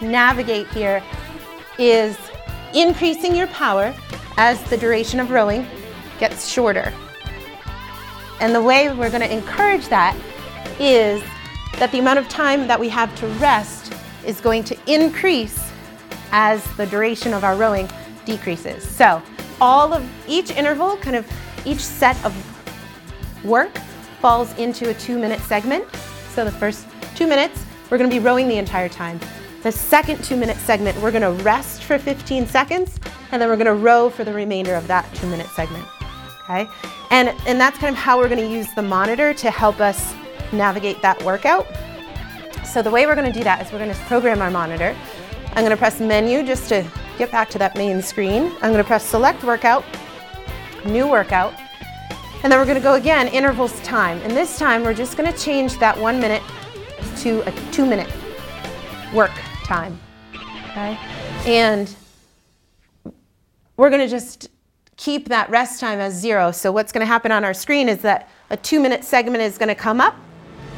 navigate 0.00 0.66
here 0.68 1.02
is 1.78 2.16
increasing 2.74 3.34
your 3.34 3.46
power 3.48 3.94
as 4.36 4.62
the 4.70 4.76
duration 4.76 5.20
of 5.20 5.30
rowing 5.30 5.66
gets 6.18 6.48
shorter. 6.48 6.92
And 8.40 8.54
the 8.54 8.62
way 8.62 8.92
we're 8.92 9.10
going 9.10 9.22
to 9.22 9.32
encourage 9.32 9.88
that 9.88 10.16
is 10.78 11.22
that 11.78 11.90
the 11.92 11.98
amount 11.98 12.18
of 12.18 12.28
time 12.28 12.66
that 12.66 12.78
we 12.78 12.88
have 12.88 13.14
to 13.16 13.26
rest 13.38 13.92
is 14.26 14.40
going 14.40 14.64
to 14.64 14.76
increase 14.86 15.70
as 16.32 16.64
the 16.76 16.86
duration 16.86 17.32
of 17.32 17.44
our 17.44 17.56
rowing 17.56 17.88
decreases. 18.24 18.88
So, 18.88 19.22
all 19.60 19.92
of 19.92 20.08
each 20.28 20.50
interval, 20.50 20.96
kind 20.96 21.16
of 21.16 21.30
each 21.64 21.78
set 21.78 22.22
of 22.24 22.34
work 23.44 23.76
falls 24.20 24.56
into 24.58 24.90
a 24.90 24.94
two 24.94 25.18
minute 25.18 25.40
segment. 25.40 25.84
So, 26.30 26.44
the 26.44 26.52
first 26.52 26.86
two 27.14 27.26
minutes, 27.26 27.64
we're 27.90 27.98
going 27.98 28.10
to 28.10 28.14
be 28.14 28.24
rowing 28.24 28.48
the 28.48 28.56
entire 28.56 28.88
time. 28.88 29.20
The 29.64 29.72
second 29.72 30.22
two 30.22 30.36
minute 30.36 30.58
segment, 30.58 31.00
we're 31.00 31.10
to 31.36 31.42
rest 31.42 31.84
for 31.84 31.98
15 31.98 32.46
seconds 32.46 33.00
and 33.32 33.40
then 33.40 33.48
we're 33.48 33.56
to 33.64 33.72
row 33.72 34.10
for 34.10 34.22
the 34.22 34.32
remainder 34.34 34.74
of 34.74 34.86
that 34.88 35.10
two 35.14 35.26
minute 35.26 35.46
segment. 35.46 35.86
Okay? 36.42 36.68
And, 37.10 37.30
and 37.46 37.58
that's 37.58 37.78
kind 37.78 37.90
of 37.90 37.98
how 37.98 38.18
we're 38.18 38.28
to 38.46 38.46
use 38.46 38.70
the 38.74 38.82
monitor 38.82 39.32
to 39.32 39.50
help 39.50 39.80
us 39.80 40.14
navigate 40.52 41.00
that 41.00 41.22
workout. 41.22 41.66
So 42.62 42.82
the 42.82 42.90
way 42.90 43.06
we're 43.06 43.14
to 43.32 43.38
do 43.38 43.42
that 43.44 43.64
is 43.64 43.72
we're 43.72 43.78
to 43.90 43.98
program 44.00 44.42
our 44.42 44.50
monitor. 44.50 44.94
I'm 45.54 45.64
to 45.70 45.78
press 45.78 45.98
menu 45.98 46.44
just 46.44 46.68
to 46.68 46.86
get 47.16 47.30
back 47.30 47.48
to 47.48 47.58
that 47.58 47.74
main 47.74 48.02
screen. 48.02 48.52
I'm 48.56 48.70
to 48.76 48.84
press 48.84 49.02
select 49.02 49.44
workout, 49.44 49.82
new 50.84 51.08
workout, 51.08 51.54
and 52.42 52.52
then 52.52 52.60
we're 52.60 52.66
to 52.76 52.82
go 52.82 52.96
again 52.96 53.28
intervals 53.28 53.80
time. 53.80 54.18
And 54.24 54.32
this 54.32 54.58
time 54.58 54.82
we're 54.82 54.92
just 54.92 55.16
to 55.32 55.38
change 55.38 55.78
that 55.78 55.96
one 55.98 56.20
minute 56.20 56.42
to 57.20 57.40
a 57.48 57.70
two 57.72 57.86
minute 57.86 58.12
work 59.14 59.32
time. 59.74 59.98
Okay? 60.70 60.98
And 61.46 61.94
we're 63.76 63.90
going 63.90 64.02
to 64.02 64.08
just 64.08 64.48
keep 64.96 65.28
that 65.28 65.50
rest 65.50 65.80
time 65.80 65.98
as 65.98 66.14
zero. 66.14 66.52
So 66.52 66.70
what's 66.70 66.92
gonna 66.92 67.06
happen 67.06 67.32
on 67.32 67.44
our 67.44 67.54
screen 67.54 67.88
is 67.88 67.98
that 68.02 68.28
a 68.50 68.56
two 68.56 68.78
minute 68.78 69.04
segment 69.04 69.42
is 69.42 69.58
gonna 69.58 69.74
come 69.74 70.00
up. 70.00 70.14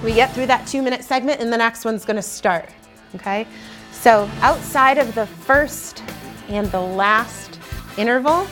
We 0.02 0.14
get 0.14 0.32
through 0.32 0.46
that 0.46 0.66
two 0.66 0.82
minute 0.82 1.04
segment 1.04 1.40
and 1.40 1.52
the 1.52 1.56
next 1.58 1.84
one's 1.84 2.04
gonna 2.04 2.22
start, 2.22 2.70
okay? 3.14 3.46
So 3.92 4.28
outside 4.40 4.98
of 4.98 5.14
the 5.14 5.26
first 5.26 6.02
and 6.48 6.66
the 6.72 6.80
last 6.80 7.58
interval, 7.98 8.46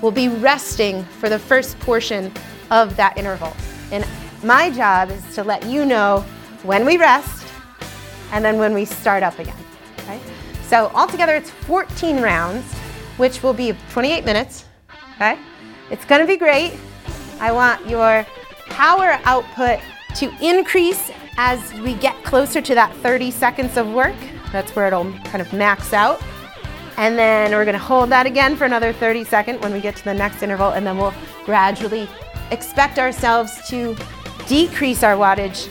we'll 0.00 0.12
be 0.12 0.28
resting 0.28 1.04
for 1.04 1.28
the 1.28 1.38
first 1.38 1.78
portion 1.80 2.32
of 2.70 2.96
that 2.96 3.18
interval. 3.18 3.54
And 3.92 4.06
my 4.42 4.70
job 4.70 5.10
is 5.10 5.34
to 5.34 5.44
let 5.44 5.66
you 5.66 5.84
know 5.84 6.24
when 6.62 6.86
we 6.86 6.96
rest 6.96 7.46
and 8.32 8.44
then 8.44 8.58
when 8.58 8.74
we 8.74 8.84
start 8.84 9.22
up 9.22 9.38
again, 9.38 9.56
okay? 10.06 10.20
So 10.62 10.90
altogether 10.94 11.34
it's 11.34 11.50
14 11.50 12.20
rounds, 12.20 12.64
which 13.16 13.42
will 13.42 13.52
be 13.52 13.74
28 13.90 14.24
minutes, 14.24 14.64
okay? 15.16 15.38
It's 15.90 16.04
gonna 16.04 16.26
be 16.26 16.36
great. 16.36 16.74
I 17.40 17.52
want 17.52 17.86
your 17.88 18.26
power 18.66 19.18
output 19.24 19.80
to 20.16 20.32
increase 20.40 21.10
as 21.36 21.72
we 21.74 21.94
get 21.94 22.14
closer 22.24 22.60
to 22.62 22.74
that 22.74 22.94
30 22.96 23.30
seconds 23.30 23.76
of 23.76 23.92
work. 23.92 24.16
That's 24.52 24.74
where 24.74 24.86
it'll 24.86 25.12
kind 25.24 25.40
of 25.40 25.52
max 25.52 25.92
out. 25.92 26.22
And 26.96 27.18
then 27.18 27.52
we're 27.52 27.66
gonna 27.66 27.78
hold 27.78 28.08
that 28.10 28.26
again 28.26 28.56
for 28.56 28.64
another 28.64 28.92
30 28.92 29.24
seconds 29.24 29.60
when 29.60 29.72
we 29.72 29.80
get 29.80 29.96
to 29.96 30.04
the 30.04 30.14
next 30.14 30.42
interval, 30.42 30.70
and 30.70 30.86
then 30.86 30.96
we'll 30.96 31.14
gradually 31.44 32.08
expect 32.50 32.98
ourselves 32.98 33.68
to 33.68 33.94
decrease 34.46 35.02
our 35.02 35.14
wattage 35.14 35.68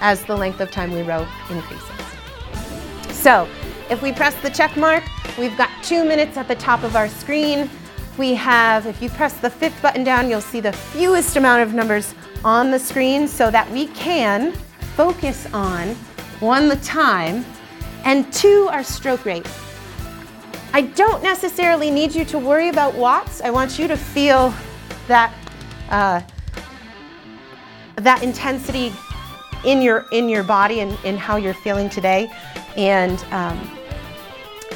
as 0.00 0.22
the 0.24 0.36
length 0.36 0.60
of 0.60 0.70
time 0.70 0.92
we 0.92 1.02
row 1.02 1.26
increases. 1.50 1.88
So 3.10 3.48
if 3.90 4.00
we 4.02 4.12
press 4.12 4.34
the 4.40 4.48
check 4.48 4.76
mark, 4.76 5.04
we've 5.36 5.56
got 5.58 5.68
two 5.82 6.04
minutes 6.04 6.36
at 6.36 6.46
the 6.46 6.54
top 6.54 6.84
of 6.84 6.94
our 6.94 7.08
screen. 7.08 7.68
We 8.16 8.34
have, 8.34 8.86
if 8.86 9.02
you 9.02 9.10
press 9.10 9.34
the 9.34 9.50
fifth 9.50 9.82
button 9.82 10.04
down, 10.04 10.30
you'll 10.30 10.40
see 10.40 10.60
the 10.60 10.72
fewest 10.72 11.36
amount 11.36 11.62
of 11.62 11.74
numbers 11.74 12.14
on 12.44 12.70
the 12.70 12.78
screen 12.78 13.26
so 13.26 13.50
that 13.50 13.68
we 13.70 13.88
can 13.88 14.52
focus 14.96 15.46
on 15.52 15.88
one, 16.38 16.68
the 16.68 16.76
time, 16.76 17.44
and 18.04 18.32
two, 18.32 18.68
our 18.70 18.84
stroke 18.84 19.24
rate. 19.24 19.46
I 20.72 20.82
don't 20.82 21.22
necessarily 21.22 21.90
need 21.90 22.14
you 22.14 22.24
to 22.26 22.38
worry 22.38 22.68
about 22.68 22.94
watts. 22.94 23.40
I 23.40 23.50
want 23.50 23.78
you 23.78 23.88
to 23.88 23.96
feel 23.96 24.54
that 25.08 25.34
uh, 25.90 26.22
that 27.96 28.22
intensity 28.22 28.92
in 29.64 29.82
your 29.82 30.06
in 30.12 30.28
your 30.28 30.44
body 30.44 30.80
and 30.80 30.96
in 31.04 31.18
how 31.18 31.36
you're 31.36 31.54
feeling 31.54 31.90
today. 31.90 32.32
And 32.76 33.18
um, 33.32 33.79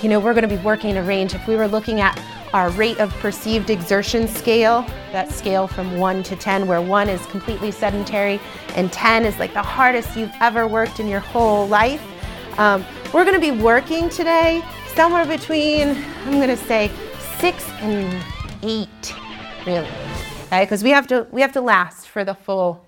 you 0.04 0.10
know, 0.10 0.20
we're 0.20 0.34
going 0.34 0.46
to 0.46 0.54
be 0.54 0.62
working 0.62 0.98
a 0.98 1.02
range. 1.02 1.34
If 1.34 1.48
we 1.48 1.56
were 1.56 1.66
looking 1.66 2.02
at 2.02 2.22
our 2.52 2.68
rate 2.72 2.98
of 2.98 3.10
perceived 3.20 3.70
exertion 3.70 4.28
scale, 4.28 4.82
that 5.12 5.32
scale 5.32 5.66
from 5.66 5.96
1 5.96 6.22
to 6.24 6.36
10, 6.36 6.66
where 6.66 6.82
1 6.82 7.08
is 7.08 7.24
completely 7.28 7.70
sedentary 7.70 8.38
and 8.76 8.92
10 8.92 9.24
is 9.24 9.38
like 9.38 9.54
the 9.54 9.62
hardest 9.62 10.14
you've 10.14 10.30
ever 10.42 10.68
worked 10.68 11.00
in 11.00 11.08
your 11.08 11.20
whole 11.20 11.66
life. 11.68 12.02
Um, 12.58 12.84
we're 13.14 13.24
going 13.24 13.34
to 13.34 13.40
be 13.40 13.62
working 13.62 14.10
today 14.10 14.62
somewhere 14.94 15.24
between, 15.24 15.96
I'm 16.26 16.32
going 16.32 16.48
to 16.48 16.56
say, 16.58 16.90
6 17.38 17.66
and 17.80 18.22
8, 18.62 19.14
really. 19.66 19.88
Okay? 20.48 20.64
Because 20.64 20.84
we 20.84 20.90
have 20.90 21.06
to 21.06 21.26
we 21.30 21.40
have 21.40 21.52
to 21.52 21.62
last 21.62 22.08
for 22.08 22.24
the 22.24 22.34
full 22.34 22.86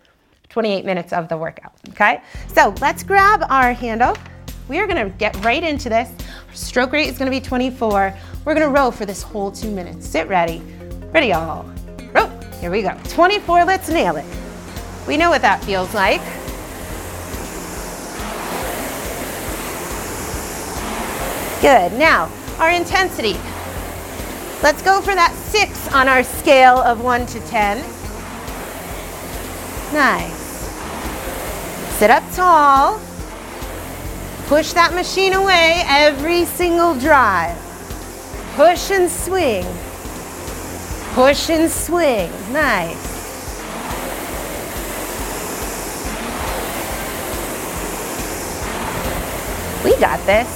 28 0.50 0.84
minutes 0.84 1.14
of 1.14 1.30
the 1.30 1.36
workout. 1.38 1.72
Okay? 1.88 2.20
So 2.48 2.74
let's 2.82 3.02
grab 3.02 3.42
our 3.48 3.72
handle. 3.72 4.14
We 4.68 4.80
are 4.80 4.86
gonna 4.86 5.10
get 5.10 5.36
right 5.44 5.62
into 5.62 5.88
this. 5.88 6.10
Our 6.48 6.54
stroke 6.54 6.92
rate 6.92 7.08
is 7.08 7.18
gonna 7.18 7.30
be 7.30 7.40
24. 7.40 8.12
We're 8.44 8.54
gonna 8.54 8.68
row 8.68 8.90
for 8.90 9.06
this 9.06 9.22
whole 9.22 9.52
two 9.52 9.70
minutes. 9.70 10.06
Sit 10.06 10.28
ready. 10.28 10.60
Ready, 11.12 11.32
all. 11.32 11.64
Row. 12.12 12.28
Here 12.60 12.70
we 12.70 12.82
go. 12.82 12.98
24, 13.10 13.64
let's 13.64 13.88
nail 13.88 14.16
it. 14.16 14.24
We 15.06 15.16
know 15.16 15.30
what 15.30 15.42
that 15.42 15.62
feels 15.62 15.94
like. 15.94 16.20
Good. 21.62 21.98
Now, 21.98 22.30
our 22.58 22.70
intensity. 22.70 23.36
Let's 24.62 24.82
go 24.82 25.00
for 25.00 25.14
that 25.14 25.32
six 25.34 25.92
on 25.92 26.08
our 26.08 26.24
scale 26.24 26.78
of 26.78 27.02
one 27.02 27.24
to 27.26 27.40
10. 27.40 27.78
Nice. 29.92 30.32
Sit 31.98 32.10
up 32.10 32.24
tall. 32.32 33.00
Push 34.46 34.74
that 34.74 34.94
machine 34.94 35.32
away 35.32 35.82
every 35.86 36.44
single 36.44 36.94
drive. 36.94 37.58
Push 38.54 38.92
and 38.92 39.10
swing. 39.10 39.66
Push 41.14 41.50
and 41.50 41.68
swing. 41.68 42.30
Nice. 42.52 43.16
We 49.82 49.98
got 49.98 50.24
this. 50.26 50.46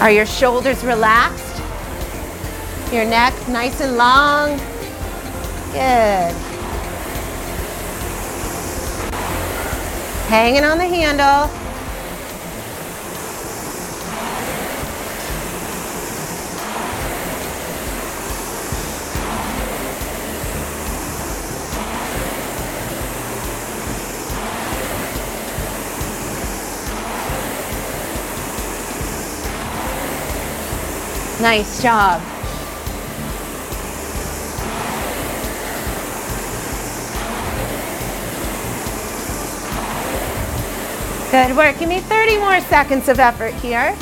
Are 0.00 0.10
your 0.10 0.24
shoulders 0.24 0.82
relaxed? 0.82 1.59
Your 2.92 3.04
neck 3.04 3.32
nice 3.46 3.80
and 3.80 3.96
long? 3.96 4.56
Good. 5.70 6.34
Hanging 10.26 10.64
on 10.64 10.76
the 10.76 10.86
handle. 10.86 11.48
Nice 31.40 31.80
job. 31.80 32.39
Good 41.30 41.56
work. 41.56 41.78
Give 41.78 41.88
me 41.88 42.00
30 42.00 42.38
more 42.38 42.60
seconds 42.62 43.08
of 43.08 43.20
effort 43.20 43.54
here. 43.54 43.94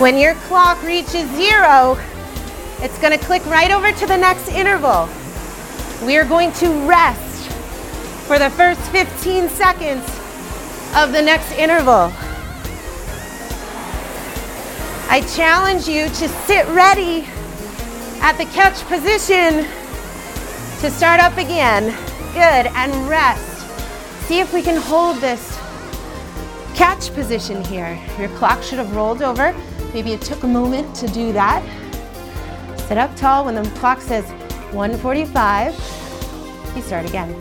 When 0.00 0.16
your 0.16 0.34
clock 0.46 0.82
reaches 0.82 1.28
zero, 1.36 1.98
it's 2.78 2.98
going 3.00 3.12
to 3.12 3.22
click 3.22 3.44
right 3.44 3.70
over 3.70 3.92
to 3.92 4.06
the 4.06 4.16
next 4.16 4.48
interval. 4.48 5.10
We 6.06 6.16
are 6.16 6.24
going 6.24 6.52
to 6.52 6.70
rest 6.88 7.50
for 8.26 8.38
the 8.38 8.48
first 8.48 8.80
15 8.92 9.50
seconds 9.50 10.08
of 10.96 11.12
the 11.12 11.20
next 11.20 11.52
interval. 11.52 12.10
I 15.10 15.22
challenge 15.36 15.86
you 15.86 16.06
to 16.06 16.28
sit 16.46 16.66
ready 16.68 17.28
at 18.22 18.38
the 18.38 18.46
catch 18.46 18.80
position 18.86 19.66
to 20.80 20.90
start 20.90 21.20
up 21.20 21.36
again. 21.36 21.94
Good, 22.32 22.66
and 22.74 23.08
rest. 23.08 23.68
See 24.26 24.40
if 24.40 24.52
we 24.52 24.62
can 24.62 24.80
hold 24.80 25.16
this 25.16 25.56
catch 26.74 27.12
position 27.12 27.64
here. 27.64 28.00
Your 28.18 28.28
clock 28.36 28.62
should 28.62 28.78
have 28.78 28.94
rolled 28.94 29.22
over. 29.22 29.54
Maybe 29.92 30.12
it 30.12 30.22
took 30.22 30.42
a 30.44 30.48
moment 30.48 30.94
to 30.96 31.06
do 31.08 31.32
that. 31.32 31.62
Sit 32.88 32.98
up 32.98 33.14
tall 33.16 33.44
when 33.44 33.54
the 33.54 33.68
clock 33.78 34.00
says 34.00 34.24
145. 34.72 35.72
You 36.76 36.82
start 36.82 37.08
again. 37.08 37.34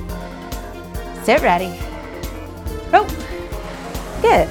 Sit 1.23 1.41
ready. 1.41 1.77
Oh, 2.91 3.07
good 4.21 4.49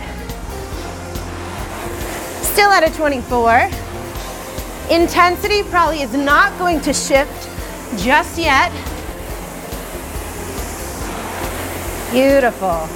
still 2.58 2.72
at 2.72 2.82
a 2.82 2.92
24. 2.96 3.70
Intensity 4.90 5.62
probably 5.70 6.02
is 6.02 6.12
not 6.12 6.58
going 6.58 6.80
to 6.80 6.92
shift 6.92 7.48
just 8.02 8.36
yet. 8.36 8.72
Beautiful. 12.10 12.88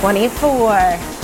24. 0.00 1.19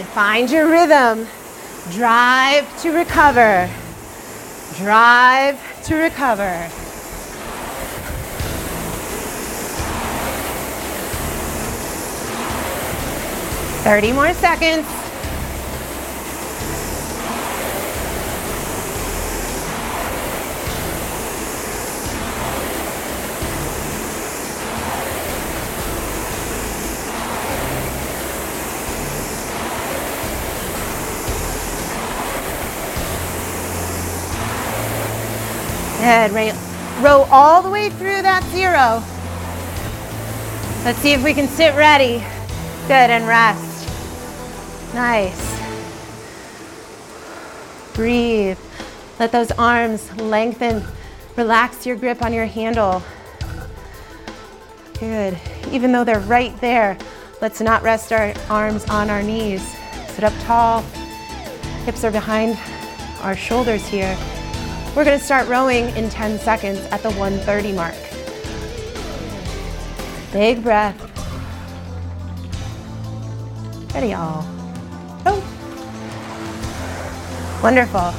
Good. 0.00 0.06
Find 0.08 0.50
your 0.50 0.66
rhythm. 0.70 1.26
Drive 1.90 2.82
to 2.82 2.90
recover. 2.90 3.68
Drive 4.78 5.60
to 5.84 5.94
recover. 5.94 6.68
Thirty 13.84 14.12
more 14.12 14.32
seconds. 14.32 14.99
Good. 36.10 36.32
Row 37.04 37.22
all 37.30 37.62
the 37.62 37.70
way 37.70 37.88
through 37.88 38.22
that 38.22 38.42
zero. 38.50 39.00
Let's 40.84 40.98
see 40.98 41.12
if 41.12 41.22
we 41.22 41.32
can 41.32 41.46
sit 41.46 41.72
ready. 41.76 42.18
Good, 42.88 43.10
and 43.10 43.28
rest. 43.28 43.88
Nice. 44.92 45.38
Breathe. 47.94 48.58
Let 49.20 49.30
those 49.30 49.52
arms 49.52 50.12
lengthen. 50.16 50.82
Relax 51.36 51.86
your 51.86 51.94
grip 51.94 52.22
on 52.22 52.32
your 52.32 52.46
handle. 52.46 53.04
Good. 54.98 55.38
Even 55.70 55.92
though 55.92 56.02
they're 56.02 56.18
right 56.18 56.60
there, 56.60 56.98
let's 57.40 57.60
not 57.60 57.84
rest 57.84 58.12
our 58.12 58.34
arms 58.48 58.84
on 58.86 59.10
our 59.10 59.22
knees. 59.22 59.62
Sit 60.08 60.24
up 60.24 60.32
tall. 60.40 60.82
Hips 61.84 62.02
are 62.02 62.10
behind 62.10 62.58
our 63.22 63.36
shoulders 63.36 63.86
here. 63.86 64.18
We're 64.96 65.04
gonna 65.04 65.20
start 65.20 65.46
rowing 65.46 65.88
in 65.96 66.10
10 66.10 66.40
seconds 66.40 66.80
at 66.90 67.00
the 67.02 67.10
130 67.12 67.72
mark. 67.72 67.94
Big 70.32 70.62
breath. 70.64 70.96
Ready, 73.94 74.08
y'all. 74.08 74.44
Oh. 75.26 75.40
Wonderful. 77.62 78.12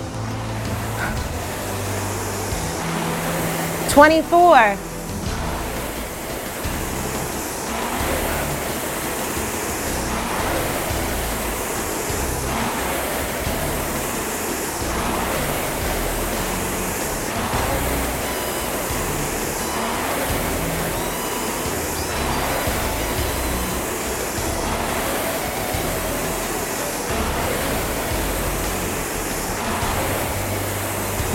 24. 3.94 4.91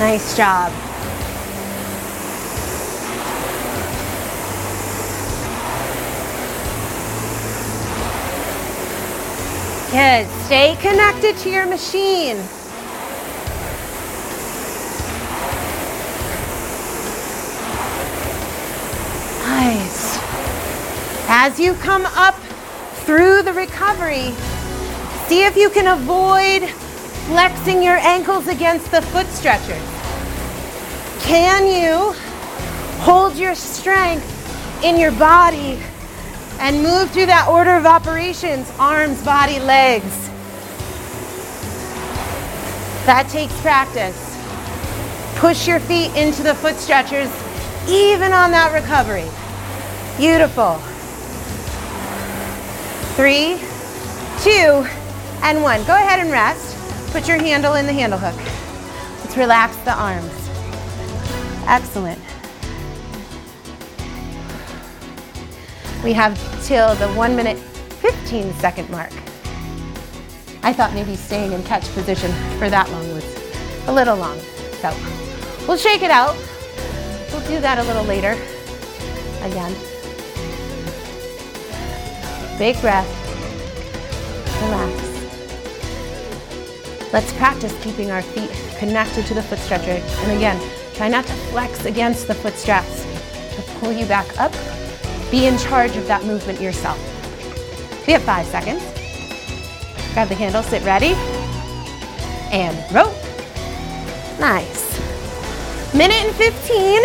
Nice 0.07 0.37
job. 0.37 0.71
Good. 9.91 10.29
Stay 10.45 10.77
connected 10.81 11.37
to 11.39 11.51
your 11.51 11.67
machine. 11.67 12.37
Nice. 19.43 20.19
As 21.29 21.59
you 21.59 21.75
come 21.75 22.07
up 22.15 22.37
through 23.05 23.43
the 23.43 23.53
recovery, 23.53 24.31
see 25.27 25.45
if 25.45 25.57
you 25.57 25.69
can 25.69 25.89
avoid 25.89 26.71
flexing 27.27 27.83
your 27.83 27.97
ankles 27.97 28.47
against 28.47 28.93
the 28.93 29.03
foot 29.03 29.27
stretchers. 29.27 29.96
Can 31.27 31.67
you 31.67 32.13
hold 33.03 33.37
your 33.37 33.57
strength 33.57 34.85
in 34.85 34.97
your 34.97 35.11
body 35.11 35.77
and 36.61 36.81
move 36.85 37.11
through 37.11 37.27
that 37.27 37.49
order 37.49 37.75
of 37.75 37.85
operations 37.85 38.71
arms, 38.79 39.25
body, 39.25 39.59
legs? 39.59 40.29
That 43.07 43.29
takes 43.29 43.61
practice. 43.61 44.17
Push 45.41 45.67
your 45.67 45.81
feet 45.81 46.15
into 46.15 46.45
the 46.45 46.55
foot 46.55 46.77
stretchers, 46.77 47.29
even 47.89 48.33
on 48.33 48.53
that 48.53 48.73
recovery. 48.73 49.29
Beautiful. 50.17 50.77
Three, 53.17 53.59
two, 54.45 54.87
and 55.43 55.61
one. 55.61 55.83
Go 55.87 55.95
ahead 55.97 56.21
and 56.21 56.31
rest. 56.31 56.77
Put 57.11 57.27
your 57.27 57.39
handle 57.39 57.75
in 57.75 57.87
the 57.87 57.93
handle 57.93 58.21
hook. 58.21 58.41
Let's 59.25 59.37
relax 59.37 59.77
the 59.79 59.93
arms. 59.93 60.36
Excellent. 61.67 62.21
We 66.05 66.13
have 66.13 66.39
till 66.65 66.95
the 66.95 67.09
one 67.15 67.35
minute, 67.35 67.59
15 67.59 68.53
second 68.55 68.89
mark. 68.91 69.13
I 70.63 70.73
thought 70.73 70.95
maybe 70.95 71.17
staying 71.17 71.53
in 71.53 71.63
catch 71.65 71.85
position 71.95 72.33
for 72.59 72.71
that 72.71 72.91
long 72.91 73.13
was 73.15 73.25
a 73.89 73.93
little 73.93 74.17
long. 74.17 74.39
So 74.81 74.95
we'll 75.67 75.77
shake 75.77 76.03
it 76.03 76.11
out. 76.11 76.37
We'll 77.33 77.47
do 77.49 77.61
that 77.61 77.79
a 77.79 77.85
little 77.85 78.05
later. 78.05 78.33
Again. 79.43 79.75
Big 82.59 82.81
breath. 82.81 83.07
Relax. 84.63 85.17
Let's 87.13 87.33
practice 87.35 87.75
keeping 87.83 88.11
our 88.11 88.23
feet 88.23 88.51
connected 88.79 89.27
to 89.27 89.35
the 89.35 89.43
foot 89.43 89.59
stretcher. 89.59 89.91
And 89.93 90.33
again, 90.33 90.61
try 90.97 91.09
not 91.09 91.27
to 91.27 91.33
flex 91.51 91.85
against 91.85 92.27
the 92.27 92.35
foot 92.35 92.55
straps 92.55 93.05
to 93.55 93.63
pull 93.79 93.93
you 93.93 94.07
back 94.07 94.27
up. 94.41 94.53
Be 95.31 95.47
in 95.47 95.59
charge 95.59 95.97
of 95.97 96.07
that 96.07 96.25
movement 96.25 96.61
yourself. 96.61 96.99
We 98.07 98.15
have 98.15 98.23
five 98.23 98.47
seconds. 98.47 98.83
Grab 100.15 100.29
the 100.29 100.35
handle, 100.35 100.63
sit 100.63 100.83
ready, 100.85 101.13
and 102.51 102.77
row. 102.95 103.13
Nice. 104.41 104.87
Minute 105.95 106.17
and 106.17 106.35
15. 106.37 107.03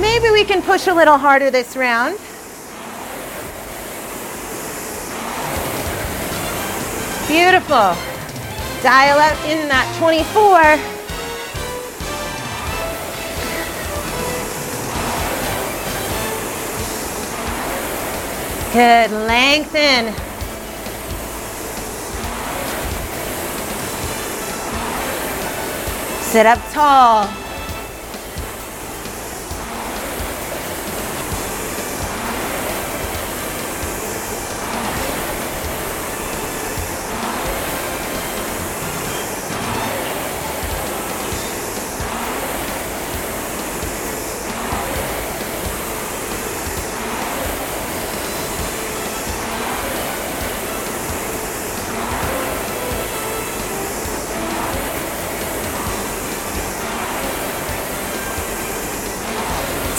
Maybe 0.00 0.30
we 0.30 0.44
can 0.44 0.62
push 0.62 0.86
a 0.86 0.94
little 0.94 1.18
harder 1.18 1.50
this 1.50 1.76
round. 1.76 2.18
Beautiful. 7.26 7.96
Dial 8.82 9.18
up 9.18 9.44
in 9.46 9.66
that 9.66 9.92
24. 9.98 10.95
Good, 18.76 19.10
lengthen. 19.10 20.12
Sit 26.20 26.44
up 26.44 26.58
tall. 26.72 27.45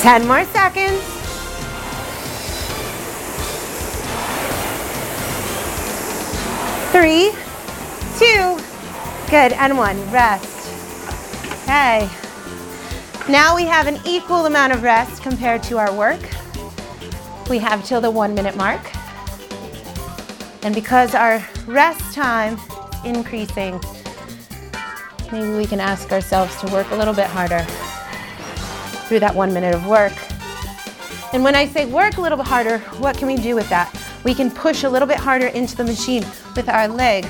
10 0.08 0.26
more 0.26 0.46
seconds. 0.46 1.02
Three, 6.94 7.32
two, 8.18 8.58
good, 9.30 9.52
and 9.52 9.78
one. 9.78 9.98
Rest. 10.10 10.72
Okay. 11.64 12.10
Now 13.30 13.54
we 13.54 13.66
have 13.66 13.88
an 13.88 14.00
equal 14.06 14.46
amount 14.46 14.72
of 14.72 14.82
rest 14.82 15.24
compared 15.24 15.62
to 15.64 15.78
our 15.78 15.94
work. 15.94 16.22
We 17.50 17.58
have 17.58 17.84
till 17.84 18.00
the 18.00 18.10
one 18.10 18.34
minute 18.34 18.56
mark. 18.56 18.80
And 20.64 20.74
because 20.74 21.16
our 21.16 21.46
rest 21.66 22.16
time 22.16 22.54
is 22.54 23.18
increasing. 23.18 23.78
Maybe 25.34 25.50
we 25.58 25.66
can 25.66 25.82
ask 25.82 26.14
ourselves 26.14 26.56
to 26.62 26.72
work 26.72 26.92
a 26.92 26.96
little 26.96 27.14
bit 27.14 27.28
harder 27.28 27.68
through 29.08 29.20
that 29.22 29.34
one 29.34 29.54
minute 29.54 29.74
of 29.74 29.88
work. 29.88 30.14
And 31.34 31.44
when 31.44 31.56
I 31.56 31.68
say 31.68 31.86
work 31.86 32.18
a 32.18 32.22
little 32.22 32.38
bit 32.38 32.48
harder, 32.48 32.80
what 33.00 33.18
can 33.18 33.28
we 33.28 33.38
do 33.38 33.56
with 33.56 33.70
that? 33.70 33.94
We 34.24 34.34
can 34.34 34.52
push 34.52 34.84
a 34.84 34.90
little 34.90 35.08
bit 35.08 35.18
harder 35.18 35.48
into 35.48 35.76
the 35.76 35.84
machine 35.84 36.26
with 36.56 36.70
our 36.70 36.88
legs. 36.88 37.28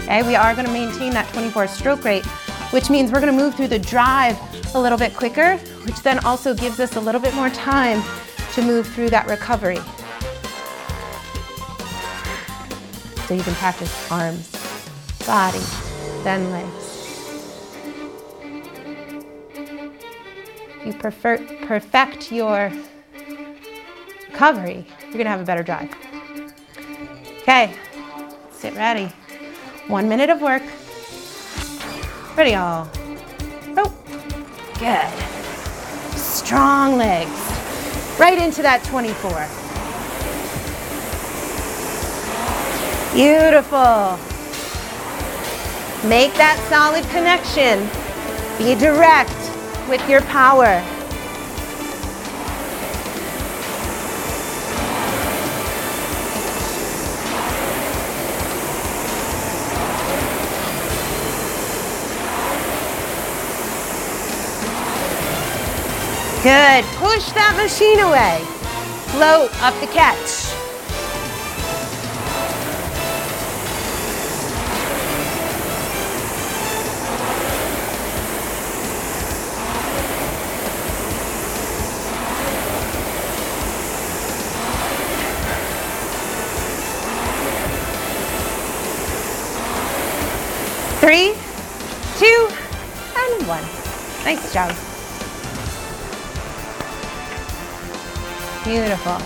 Okay, 0.00 0.22
we 0.22 0.36
are 0.36 0.54
gonna 0.54 0.72
maintain 0.72 1.12
that 1.12 1.28
24 1.32 1.68
stroke 1.68 2.04
rate, 2.04 2.24
which 2.72 2.90
means 2.90 3.12
we're 3.12 3.20
gonna 3.20 3.32
move 3.32 3.54
through 3.54 3.68
the 3.68 3.78
drive 3.78 4.38
a 4.74 4.80
little 4.80 4.98
bit 4.98 5.14
quicker, 5.14 5.56
which 5.84 6.00
then 6.02 6.18
also 6.24 6.54
gives 6.54 6.80
us 6.80 6.96
a 6.96 7.00
little 7.00 7.20
bit 7.20 7.34
more 7.34 7.50
time 7.50 8.02
to 8.52 8.62
move 8.62 8.86
through 8.88 9.10
that 9.10 9.26
recovery. 9.26 9.78
So 13.26 13.34
you 13.34 13.42
can 13.42 13.54
practice 13.54 14.10
arms, 14.10 14.50
body, 15.26 15.60
then 16.24 16.50
legs. 16.50 16.87
You 20.88 20.94
prefer, 20.94 21.36
perfect 21.66 22.32
your 22.32 22.72
recovery, 24.30 24.86
you're 25.04 25.18
gonna 25.18 25.28
have 25.28 25.40
a 25.40 25.44
better 25.44 25.62
drive. 25.62 25.94
Okay, 27.42 27.74
sit 28.50 28.74
ready. 28.74 29.12
One 29.86 30.08
minute 30.08 30.30
of 30.30 30.40
work. 30.40 30.62
Ready, 32.36 32.54
all. 32.54 32.88
Oh, 33.76 33.94
good. 34.78 36.18
Strong 36.18 36.96
legs. 36.96 37.30
Right 38.18 38.38
into 38.38 38.62
that 38.62 38.82
24. 38.84 39.30
Beautiful. 43.14 44.18
Make 46.08 46.34
that 46.34 46.58
solid 46.68 47.04
connection. 47.10 47.88
Be 48.58 48.74
direct 48.74 49.37
with 49.88 50.06
your 50.08 50.20
power. 50.22 50.84
Good. 66.42 66.84
Push 66.96 67.32
that 67.32 67.54
machine 67.56 67.98
away. 67.98 68.44
Float 69.10 69.50
up 69.60 69.74
the 69.80 69.88
catch. 69.88 70.37
Nice 94.28 94.52
job. 94.52 94.68
Beautiful. 98.62 99.16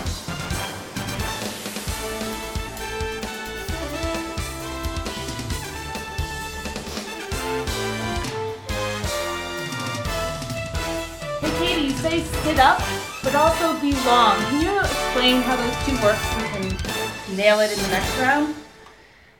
Hey 11.41 11.51
Katie, 11.59 11.81
you 11.81 11.89
say 11.89 12.21
sit 12.21 12.59
up, 12.59 12.81
but 13.23 13.35
also 13.35 13.77
be 13.81 13.91
long. 14.05 14.37
Can 14.37 14.61
you 14.61 14.79
explain 14.79 15.41
how 15.41 15.57
those 15.57 15.85
two 15.85 16.01
work 16.01 16.15
so 16.15 16.37
we 16.37 16.69
can 16.69 17.35
nail 17.35 17.59
it 17.59 17.73
in 17.73 17.83
the 17.83 17.89
next 17.89 18.17
round? 18.19 18.55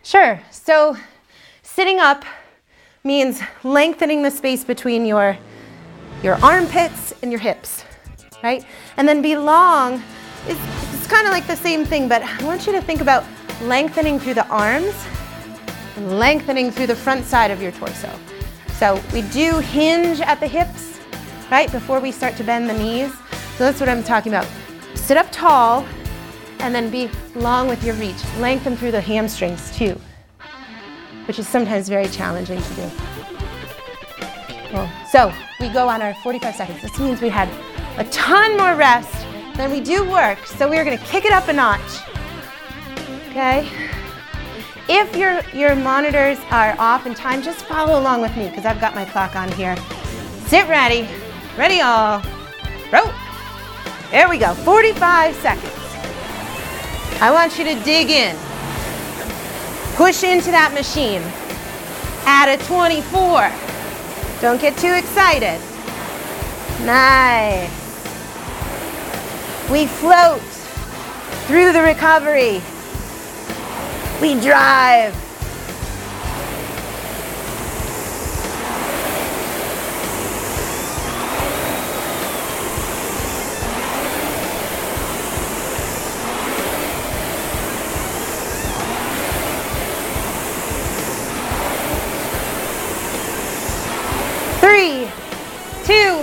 Sure. 0.01 0.41
So 0.51 0.97
sitting 1.61 2.01
up 2.01 2.25
means 3.05 3.39
lengthening 3.63 4.23
the 4.23 4.31
space 4.31 4.65
between 4.65 5.05
your 5.05 5.37
your 6.23 6.35
armpits 6.43 7.13
and 7.21 7.31
your 7.31 7.39
hips, 7.39 7.83
right? 8.41 8.65
And 8.97 9.07
then 9.07 9.21
be 9.21 9.35
long 9.35 10.01
it's 10.45 11.07
kind 11.07 11.25
of 11.25 11.31
like 11.31 11.47
the 11.47 11.55
same 11.55 11.85
thing, 11.85 12.07
but 12.07 12.21
I 12.21 12.43
want 12.43 12.65
you 12.65 12.73
to 12.73 12.81
think 12.81 13.01
about 13.01 13.23
lengthening 13.61 14.19
through 14.19 14.33
the 14.33 14.47
arms 14.47 14.93
and 15.95 16.19
lengthening 16.19 16.71
through 16.71 16.87
the 16.87 16.95
front 16.95 17.25
side 17.25 17.51
of 17.51 17.61
your 17.61 17.71
torso. 17.71 18.09
So 18.73 19.01
we 19.13 19.21
do 19.23 19.59
hinge 19.59 20.19
at 20.19 20.39
the 20.39 20.47
hips, 20.47 20.99
right, 21.51 21.71
before 21.71 21.99
we 21.99 22.11
start 22.11 22.35
to 22.37 22.43
bend 22.43 22.69
the 22.69 22.73
knees. 22.73 23.13
So 23.57 23.63
that's 23.65 23.79
what 23.79 23.89
I'm 23.89 24.03
talking 24.03 24.33
about. 24.33 24.47
Sit 24.95 25.17
up 25.17 25.27
tall 25.31 25.85
and 26.59 26.73
then 26.73 26.89
be 26.89 27.09
long 27.35 27.67
with 27.67 27.83
your 27.83 27.95
reach. 27.95 28.21
Lengthen 28.39 28.75
through 28.75 28.91
the 28.91 29.01
hamstrings 29.01 29.75
too, 29.75 29.99
which 31.25 31.39
is 31.39 31.47
sometimes 31.47 31.87
very 31.87 32.07
challenging 32.07 32.61
to 32.61 32.73
do. 32.73 33.12
So 35.09 35.31
we 35.59 35.69
go 35.69 35.87
on 35.87 36.01
our 36.01 36.13
45 36.15 36.55
seconds. 36.55 36.81
This 36.81 36.99
means 36.99 37.21
we 37.21 37.29
had 37.29 37.47
a 37.97 38.09
ton 38.09 38.57
more 38.57 38.75
rest 38.75 39.13
than 39.55 39.71
we 39.71 39.79
do 39.79 40.09
work. 40.09 40.39
So 40.45 40.67
we 40.69 40.77
are 40.77 40.83
gonna 40.83 40.97
kick 40.97 41.25
it 41.25 41.31
up 41.31 41.47
a 41.47 41.53
notch. 41.53 41.81
Okay? 43.29 43.69
If 44.89 45.15
your, 45.15 45.41
your 45.53 45.75
monitors 45.75 46.39
are 46.49 46.75
off 46.79 47.05
in 47.05 47.13
time, 47.13 47.41
just 47.41 47.65
follow 47.65 47.99
along 47.99 48.21
with 48.21 48.35
me 48.35 48.49
because 48.49 48.65
I've 48.65 48.81
got 48.81 48.95
my 48.95 49.05
clock 49.05 49.35
on 49.35 49.51
here. 49.51 49.77
Sit 50.47 50.67
ready. 50.67 51.07
Ready 51.57 51.81
all. 51.81 52.21
Row. 52.91 53.13
There 54.11 54.27
we 54.27 54.37
go. 54.37 54.53
45 54.53 55.35
seconds. 55.35 55.73
I 57.21 57.31
want 57.31 57.57
you 57.57 57.63
to 57.65 57.75
dig 57.83 58.09
in. 58.09 58.35
Push 59.95 60.23
into 60.23 60.51
that 60.51 60.73
machine. 60.73 61.21
Add 62.25 62.59
a 62.59 62.63
24. 62.65 63.72
Don't 64.43 64.59
get 64.59 64.77
too 64.77 64.93
excited. 64.93 65.57
Nice. 66.81 67.71
We 69.71 69.85
float 69.87 70.41
through 71.47 71.71
the 71.71 71.81
recovery. 71.81 72.61
We 74.21 74.37
drive. 74.41 75.22
Three, 94.73 95.07
two, 95.83 96.15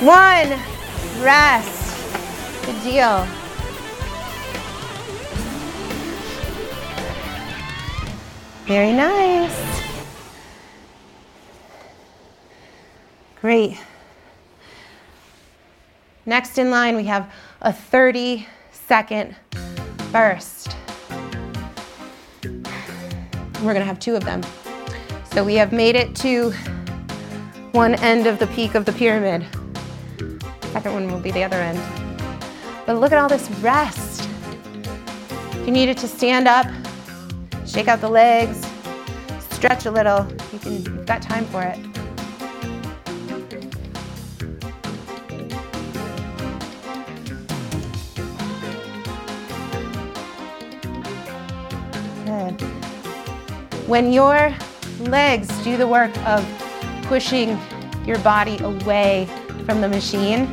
one, 0.00 0.58
rest. 1.22 2.64
Good 2.64 2.82
deal. 2.82 3.26
Very 8.64 8.94
nice. 8.94 9.82
Great. 13.42 13.78
Next 16.24 16.56
in 16.56 16.70
line, 16.70 16.96
we 16.96 17.04
have 17.04 17.30
a 17.60 17.70
30 17.70 18.46
second 18.72 19.36
burst. 20.10 20.74
We're 23.62 23.74
gonna 23.74 23.84
have 23.84 23.98
two 23.98 24.16
of 24.16 24.24
them. 24.24 24.42
So 25.34 25.44
we 25.44 25.56
have 25.56 25.70
made 25.70 25.96
it 25.96 26.16
to 26.16 26.54
one 27.72 27.94
end 27.96 28.26
of 28.26 28.38
the 28.38 28.46
peak 28.48 28.74
of 28.74 28.84
the 28.84 28.92
pyramid. 28.92 29.46
Second 30.72 30.94
one 30.94 31.10
will 31.10 31.20
be 31.20 31.30
the 31.30 31.42
other 31.42 31.56
end. 31.56 31.80
But 32.86 32.98
look 32.98 33.12
at 33.12 33.18
all 33.18 33.28
this 33.28 33.50
rest. 33.60 34.28
If 35.30 35.66
you 35.66 35.72
needed 35.72 35.98
to 35.98 36.08
stand 36.08 36.48
up, 36.48 36.66
shake 37.66 37.88
out 37.88 38.00
the 38.00 38.08
legs, 38.08 38.66
stretch 39.50 39.86
a 39.86 39.90
little, 39.90 40.26
you 40.52 40.58
can, 40.58 40.72
you've 40.84 41.06
got 41.06 41.20
time 41.20 41.44
for 41.46 41.62
it. 41.62 41.78
Good. 52.24 52.60
When 53.86 54.12
your 54.12 54.54
legs 55.00 55.48
do 55.64 55.76
the 55.76 55.86
work 55.86 56.16
of 56.26 56.44
pushing 57.08 57.58
your 58.06 58.18
body 58.20 58.58
away 58.60 59.28
from 59.66 59.80
the 59.80 59.88
machine, 59.88 60.48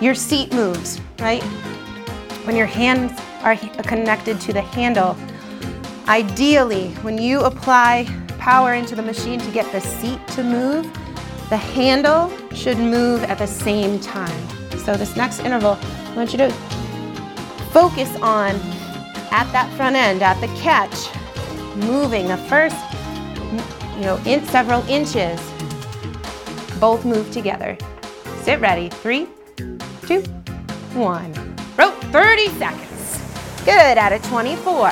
your 0.00 0.14
seat 0.14 0.52
moves, 0.52 1.00
right? 1.18 1.42
When 2.44 2.56
your 2.56 2.66
hands 2.66 3.12
are 3.42 3.56
connected 3.82 4.40
to 4.40 4.52
the 4.52 4.62
handle, 4.62 5.16
Ideally, 6.10 6.88
when 7.02 7.18
you 7.18 7.38
apply 7.42 8.04
power 8.40 8.74
into 8.74 8.96
the 8.96 9.02
machine 9.02 9.38
to 9.38 9.50
get 9.52 9.70
the 9.70 9.80
seat 9.80 10.18
to 10.30 10.42
move, 10.42 10.82
the 11.50 11.56
handle 11.56 12.32
should 12.52 12.78
move 12.78 13.22
at 13.22 13.38
the 13.38 13.46
same 13.46 14.00
time. 14.00 14.48
So 14.84 14.96
this 14.96 15.14
next 15.14 15.38
interval, 15.38 15.78
I 15.80 16.14
want 16.16 16.32
you 16.32 16.38
to 16.38 16.50
focus 17.70 18.12
on 18.16 18.56
at 19.30 19.48
that 19.52 19.72
front 19.76 19.94
end, 19.94 20.20
at 20.24 20.40
the 20.40 20.48
catch, 20.58 20.96
moving 21.76 22.26
the 22.26 22.38
first, 22.48 22.74
you 23.94 24.02
know, 24.02 24.20
in 24.26 24.44
several 24.46 24.82
inches. 24.88 25.40
Both 26.80 27.04
move 27.04 27.30
together. 27.30 27.76
Sit 28.42 28.58
ready. 28.60 28.88
Three, 28.88 29.28
two, 30.06 30.22
one. 30.94 31.32
Row 31.78 31.90
30 32.10 32.48
seconds. 32.58 33.20
Good, 33.66 33.98
at 33.98 34.12
a 34.12 34.18
24. 34.28 34.90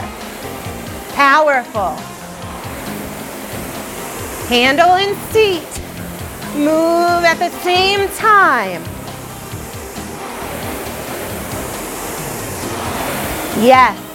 Powerful. 1.15 1.97
Handle 4.49 4.93
and 4.93 5.17
seat. 5.33 5.63
Move 6.55 7.25
at 7.25 7.39
the 7.39 7.51
same 7.63 8.09
time. 8.11 8.83
Yes. 13.63 14.08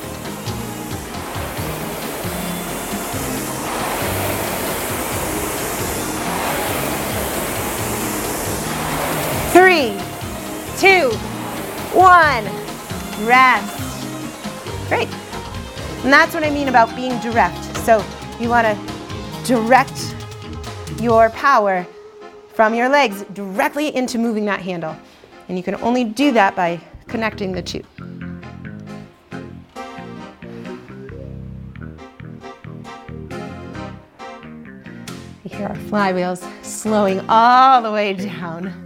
Three, 9.74 9.97
two, 10.78 11.09
one. 11.97 12.45
Rest. 13.26 14.07
Great. 14.88 15.07
And 16.03 16.13
that's 16.13 16.36
what 16.36 16.43
I 16.43 16.51
mean 16.51 16.67
about 16.67 16.95
being 16.95 17.17
direct. 17.21 17.76
So 17.78 18.05
you 18.39 18.49
want 18.49 18.67
to 18.67 19.43
direct 19.45 20.15
your 21.01 21.32
power 21.32 21.88
from 22.53 22.76
your 22.76 22.88
legs 22.88 23.24
directly 23.34 23.95
into 23.95 24.19
moving 24.19 24.45
that 24.45 24.59
handle. 24.59 24.95
And 25.49 25.57
you 25.57 25.63
can 25.63 25.74
only 25.82 26.03
do 26.03 26.32
that 26.34 26.55
by 26.55 26.80
connecting 27.07 27.51
the 27.51 27.63
two. 27.63 27.82
You 35.43 35.57
hear 35.57 35.65
our 35.65 35.76
flywheels 35.76 36.47
slowing 36.63 37.26
all 37.28 37.82
the 37.82 37.91
way 37.91 38.13
down. 38.13 38.82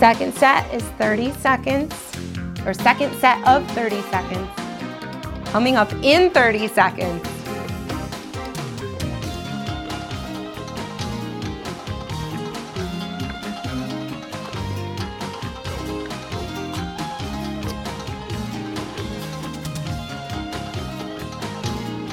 Second 0.00 0.32
set 0.34 0.72
is 0.72 0.82
30 0.96 1.30
seconds, 1.32 1.92
or 2.64 2.72
second 2.72 3.14
set 3.20 3.36
of 3.46 3.70
30 3.72 4.00
seconds. 4.08 4.48
Coming 5.50 5.76
up 5.76 5.92
in 6.02 6.30
30 6.30 6.68
seconds. 6.68 7.22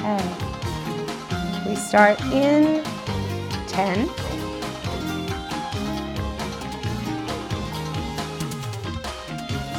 Okay. 0.04 0.34
We 1.66 1.74
start 1.74 2.20
in 2.32 2.84
10. 3.66 4.27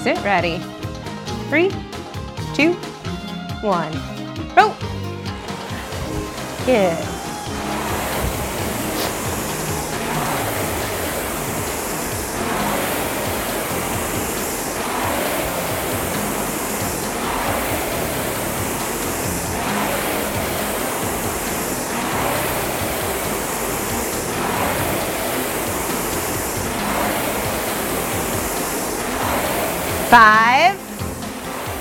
Sit 0.01 0.23
ready. 0.23 0.59
Three, 1.49 1.69
two, 2.55 2.73
one. 3.61 3.91
Row. 4.55 4.73
Good. 6.65 7.18
Five, 30.09 30.79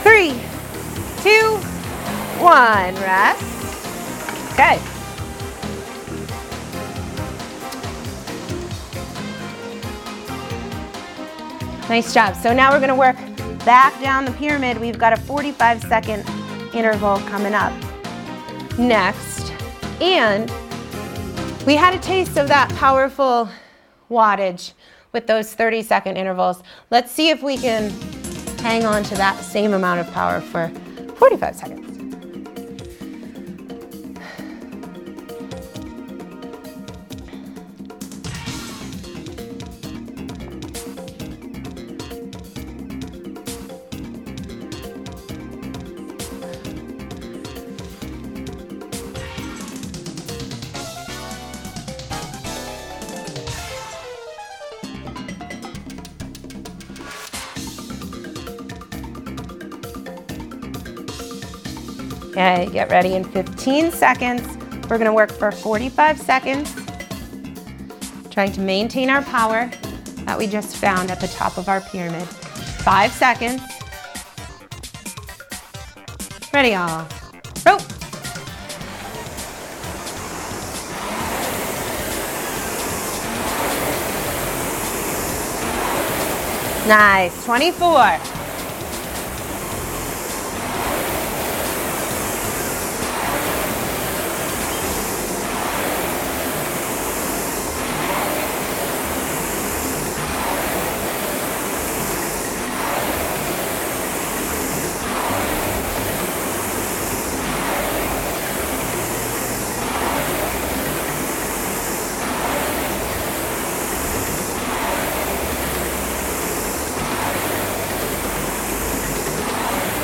three, 0.03 0.39
two, 1.23 1.57
one. 2.39 2.95
Rest. 2.97 3.43
Okay. 4.53 4.79
Nice 11.89 12.13
job. 12.13 12.37
So 12.37 12.53
now 12.53 12.71
we're 12.71 12.81
going 12.81 12.91
to 12.91 12.95
work 12.95 13.17
back 13.65 13.99
down 14.03 14.27
the 14.27 14.33
pyramid. 14.33 14.79
We've 14.79 14.99
got 14.99 15.15
a 15.15 15.17
45 15.17 15.83
second 15.85 16.29
interval 16.75 17.21
coming 17.21 17.55
up 17.55 17.73
next. 18.79 19.53
And 20.03 20.51
we 21.67 21.77
had 21.77 21.95
a 21.95 21.99
taste 21.99 22.37
of 22.37 22.47
that 22.49 22.69
powerful 22.75 23.49
wattage 24.11 24.73
with 25.13 25.27
those 25.27 25.55
30 25.55 25.83
second 25.83 26.19
intervals. 26.19 26.63
Let's 26.91 27.11
see 27.11 27.31
if 27.31 27.43
we 27.43 27.57
can 27.57 27.91
hang 28.61 28.85
on 28.85 29.03
to 29.05 29.15
that 29.17 29.43
same 29.43 29.73
amount 29.73 30.01
of 30.01 30.13
power 30.13 30.41
for 30.41 30.69
45 31.17 31.57
seconds. 31.57 31.88
Okay, 62.49 62.65
get 62.73 62.89
ready 62.89 63.13
in 63.13 63.25
15 63.25 63.93
seconds. 63.93 64.57
We're 64.89 64.97
gonna 64.97 65.13
work 65.13 65.31
for 65.31 65.53
45 65.53 66.19
seconds, 66.19 66.75
trying 68.31 68.53
to 68.53 68.61
maintain 68.63 69.11
our 69.11 69.21
power 69.21 69.71
that 70.25 70.39
we 70.39 70.47
just 70.47 70.79
found 70.79 71.11
at 71.11 71.21
the 71.21 71.29
top 71.29 71.59
of 71.59 71.69
our 71.69 71.83
pyramid. 71.83 72.27
Five 72.27 73.13
seconds. 73.13 73.61
Ready, 76.51 76.75
all. 76.75 77.07
Rope. 77.67 77.83
Nice, 86.89 87.45
24. 87.45 88.39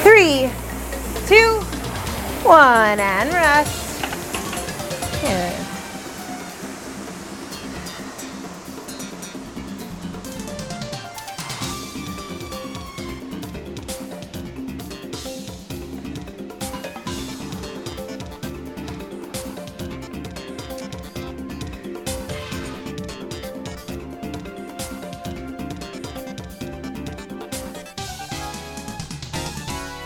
Three, 0.04 0.50
two, 1.26 1.60
one, 2.44 2.83
and 3.00 3.32
rest. 3.32 3.84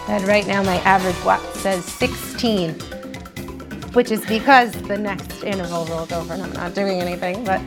And 0.08 0.26
right 0.26 0.46
now 0.46 0.62
my 0.62 0.76
average 0.78 1.22
watch 1.22 1.44
says 1.56 1.84
16, 2.38 2.74
which 3.94 4.10
is 4.12 4.24
because 4.26 4.72
the 4.72 4.96
next 4.98 5.42
interval 5.42 5.86
rolled 5.86 6.12
over 6.12 6.34
and 6.34 6.42
I'm 6.42 6.52
not 6.52 6.74
doing 6.74 7.00
anything, 7.00 7.44
but 7.44 7.60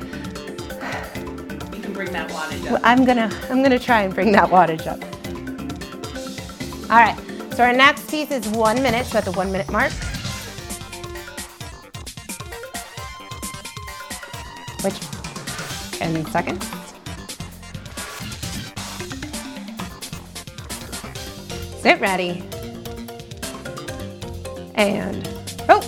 You 1.75 1.81
can 1.81 1.93
bring 1.93 2.11
that 2.13 2.29
wattage 2.31 2.71
up. 2.71 2.81
I'm 2.83 3.05
gonna, 3.05 3.29
I'm 3.49 3.63
gonna 3.63 3.79
try 3.79 4.03
and 4.03 4.13
bring 4.15 4.31
that 4.33 4.49
wattage 4.49 4.87
up. 4.87 5.01
All 6.91 6.97
right, 6.97 7.17
so 7.55 7.63
our 7.63 7.73
next 7.73 8.09
piece 8.11 8.31
is 8.31 8.47
one 8.49 8.81
minute, 8.83 9.05
so 9.07 9.19
at 9.19 9.25
the 9.25 9.33
one 9.33 9.51
minute 9.51 9.71
mark. 9.71 9.91
Which, 14.83 14.99
10 15.93 16.25
seconds. 16.27 16.67
Sit 21.81 21.99
ready. 22.01 22.43
And, 24.81 25.29
oh. 25.69 25.79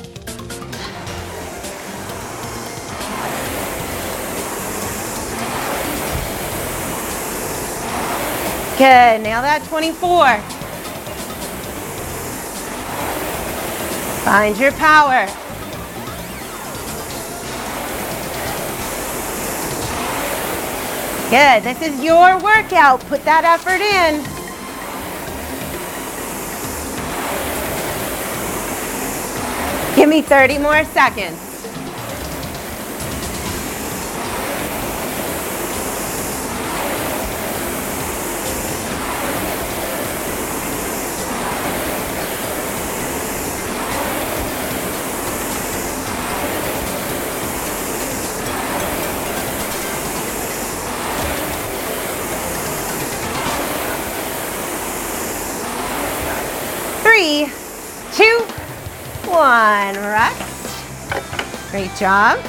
Good, 8.77 9.23
nail 9.23 9.41
that 9.41 9.63
24. 9.67 10.37
Find 14.25 14.57
your 14.59 14.71
power. 14.73 15.25
Good, 21.31 21.63
this 21.63 21.81
is 21.81 22.03
your 22.03 22.39
workout. 22.43 22.99
Put 23.07 23.25
that 23.25 23.43
effort 23.43 23.81
in. 23.81 24.32
Give 30.03 30.09
me 30.09 30.21
30 30.21 30.57
more 30.57 30.83
seconds. 30.83 31.39
Three, 57.03 57.49
two, 58.11 58.53
one. 59.33 59.95
Rest. 59.95 60.37
Great 61.93 61.99
job. 61.99 62.39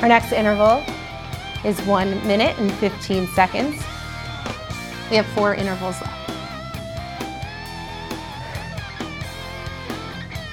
Our 0.00 0.08
next 0.08 0.32
interval 0.32 0.84
is 1.64 1.80
one 1.82 2.10
minute 2.26 2.58
and 2.58 2.72
15 2.74 3.26
seconds. 3.28 3.74
We 5.10 5.16
have 5.16 5.26
four 5.26 5.54
intervals 5.54 6.00
left. 6.00 6.14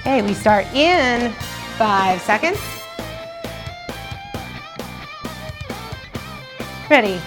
Okay, 0.00 0.22
we 0.22 0.34
start 0.34 0.66
in 0.74 1.32
five 1.76 2.20
seconds. 2.22 2.58
Ready, 6.88 7.20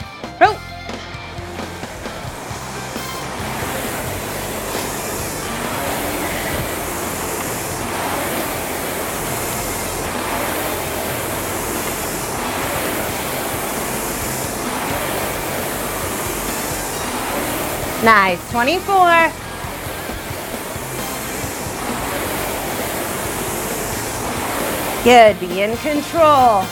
Nice, 18.04 18.39
24. 18.52 18.86
Good, 25.04 25.39
be 25.41 25.62
in 25.62 25.76
control. 25.78 26.64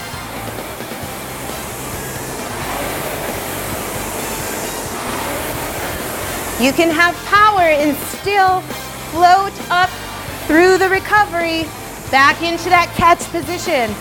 You 6.62 6.72
can 6.72 6.90
have 6.90 7.14
power 7.26 7.62
and 7.62 7.98
still 7.98 8.62
float 9.12 9.52
up 9.70 9.90
through 10.48 10.78
the 10.78 10.88
recovery 10.88 11.64
back 12.10 12.42
into 12.42 12.70
that 12.70 12.90
catch 12.96 13.20
position. 13.32 13.94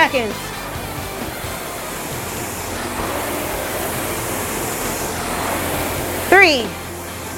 Seconds. 0.00 0.34
Three, 6.30 6.66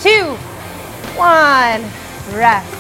two, 0.01 0.37
one. 1.19 1.83
Rest. 2.33 2.73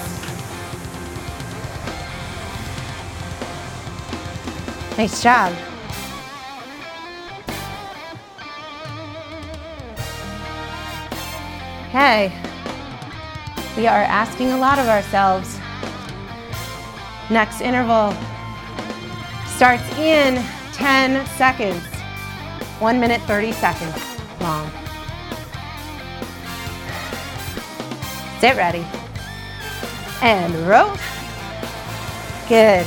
Nice 4.97 5.21
job. 5.21 5.53
Okay. 11.89 12.33
We 13.77 13.89
are 13.89 14.05
asking 14.05 14.53
a 14.53 14.59
lot 14.59 14.79
of 14.79 14.87
ourselves. 14.87 15.59
Next 17.31 17.61
interval 17.61 18.15
starts 19.63 19.89
in 19.97 20.45
10 20.73 21.25
seconds. 21.37 21.85
One 22.81 22.99
minute, 22.99 23.21
30 23.21 23.53
seconds 23.53 23.95
long. 24.41 24.69
Sit 28.41 28.57
ready. 28.57 28.85
And 30.21 30.53
row. 30.67 30.93
Good. 32.49 32.85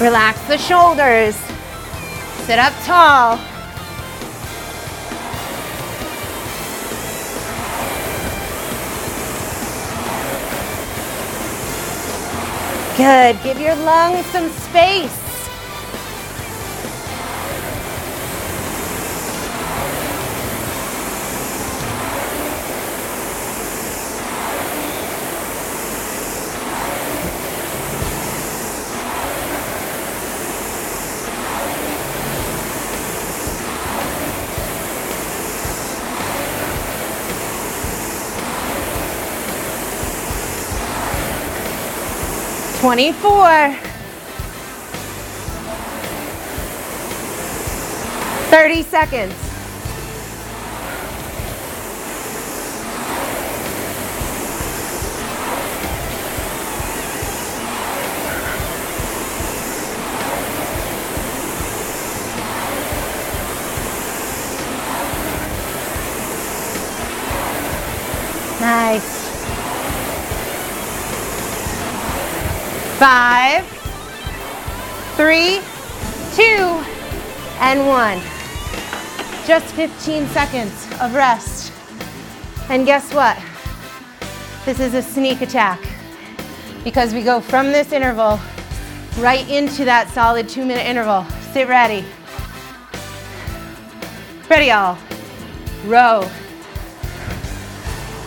Relax 0.00 0.40
the 0.46 0.56
shoulders. 0.56 1.34
Sit 2.46 2.60
up 2.60 2.72
tall. 2.84 3.55
Good. 12.96 13.42
Give 13.42 13.60
your 13.60 13.76
lungs 13.76 14.24
some 14.26 14.48
space. 14.50 15.25
Twenty-four. 42.96 43.76
Thirty 48.48 48.82
seconds. 48.84 49.55
Three, 75.16 75.60
two, 76.34 76.84
and 77.58 77.86
one. 77.86 78.20
Just 79.46 79.74
15 79.74 80.26
seconds 80.28 80.86
of 81.00 81.14
rest. 81.14 81.72
And 82.68 82.84
guess 82.84 83.14
what? 83.14 83.38
This 84.66 84.78
is 84.78 84.92
a 84.92 85.00
sneak 85.00 85.40
attack 85.40 85.80
because 86.84 87.14
we 87.14 87.22
go 87.22 87.40
from 87.40 87.68
this 87.68 87.92
interval 87.92 88.38
right 89.18 89.48
into 89.48 89.86
that 89.86 90.10
solid 90.10 90.50
two 90.50 90.66
minute 90.66 90.84
interval. 90.84 91.24
Sit 91.52 91.66
ready. 91.66 92.04
Ready, 94.50 94.70
all. 94.70 94.98
Row. 95.86 96.28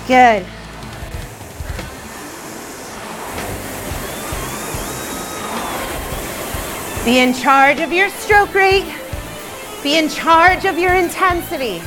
Good. 0.07 0.43
Be 7.09 7.17
in 7.17 7.33
charge 7.33 7.79
of 7.79 7.91
your 7.91 8.07
stroke 8.07 8.53
rate. 8.53 8.85
Be 9.81 9.97
in 9.97 10.09
charge 10.09 10.65
of 10.65 10.77
your 10.77 10.93
intensity. 10.93 11.79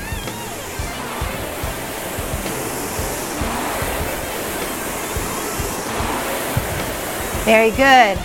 Very 7.44 7.70
good. 7.70 8.18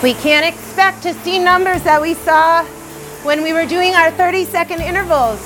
We 0.00 0.14
can't 0.14 0.54
expect 0.86 1.02
to 1.02 1.24
see 1.24 1.40
numbers 1.40 1.82
that 1.82 2.00
we 2.00 2.14
saw 2.14 2.64
when 3.24 3.42
we 3.42 3.52
were 3.52 3.66
doing 3.66 3.94
our 3.94 4.12
30 4.12 4.44
second 4.44 4.80
intervals. 4.80 5.40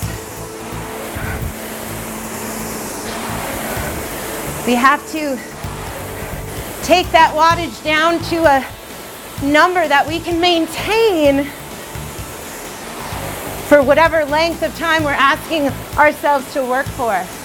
We 4.66 4.74
have 4.74 5.00
to 5.12 5.38
take 6.84 7.10
that 7.12 7.32
wattage 7.34 7.82
down 7.82 8.18
to 8.24 8.44
a 8.44 9.46
number 9.50 9.88
that 9.88 10.06
we 10.06 10.20
can 10.20 10.38
maintain 10.38 11.44
for 13.68 13.82
whatever 13.82 14.26
length 14.26 14.62
of 14.62 14.76
time 14.76 15.04
we're 15.04 15.12
asking 15.12 15.68
ourselves 15.96 16.52
to 16.52 16.62
work 16.62 16.86
for. 16.86 17.39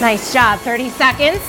Nice 0.00 0.32
job, 0.32 0.60
30 0.60 0.90
seconds. 0.90 1.42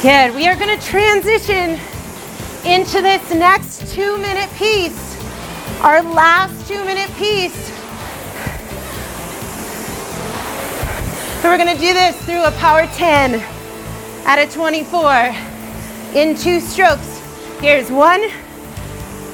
Good, 0.00 0.32
we 0.32 0.46
are 0.46 0.54
gonna 0.54 0.80
transition 0.80 1.80
into 2.64 3.02
this 3.02 3.34
next 3.34 3.92
two 3.92 4.16
minute 4.18 4.48
piece, 4.54 5.20
our 5.80 6.02
last 6.02 6.68
two 6.68 6.84
minute 6.84 7.10
piece. 7.16 7.66
So 11.42 11.48
we're 11.50 11.58
gonna 11.58 11.74
do 11.74 11.92
this 11.92 12.14
through 12.24 12.44
a 12.44 12.52
power 12.52 12.86
10 12.94 13.42
at 14.24 14.38
a 14.38 14.48
24 14.52 15.34
in 16.14 16.36
two 16.36 16.60
strokes. 16.60 17.18
Here's 17.60 17.90
one, 17.90 18.20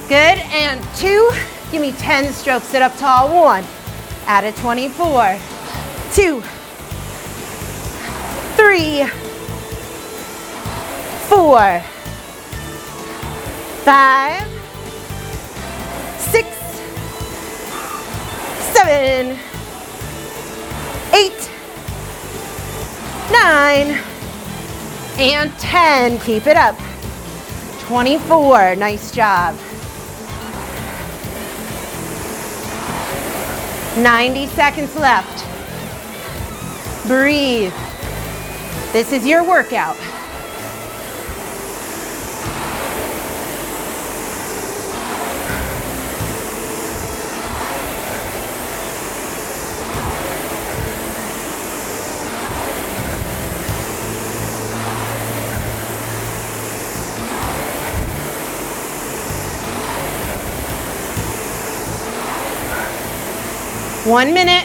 good, 0.09 0.39
and 0.49 0.83
two. 0.97 1.31
Give 1.71 1.81
me 1.81 1.93
10 1.93 2.33
strokes, 2.33 2.67
sit 2.67 2.83
up 2.83 2.97
tall, 2.97 3.33
one, 3.33 3.65
out 4.27 4.43
of 4.45 4.57
24, 4.57 5.39
two, 6.13 6.41
three, 8.57 9.05
four, 11.29 11.81
five, 13.85 14.49
six, 16.19 16.49
seven, 18.75 19.39
eight, 21.15 21.51
nine, 23.31 23.97
and 25.19 25.53
10. 25.59 26.19
Keep 26.19 26.49
it 26.49 26.57
up. 26.57 26.77
24. 27.87 28.75
Nice 28.77 29.13
job. 29.13 29.57
90 33.97 34.47
seconds 34.49 34.95
left. 34.97 35.47
Breathe. 37.07 37.73
This 38.93 39.13
is 39.13 39.27
your 39.27 39.43
workout. 39.43 39.97
One 64.05 64.33
minute. 64.33 64.65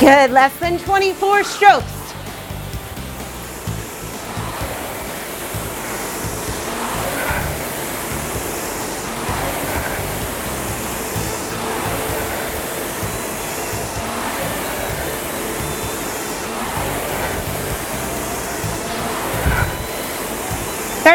Good, 0.00 0.32
less 0.32 0.58
than 0.58 0.78
24 0.80 1.44
strokes. 1.44 1.93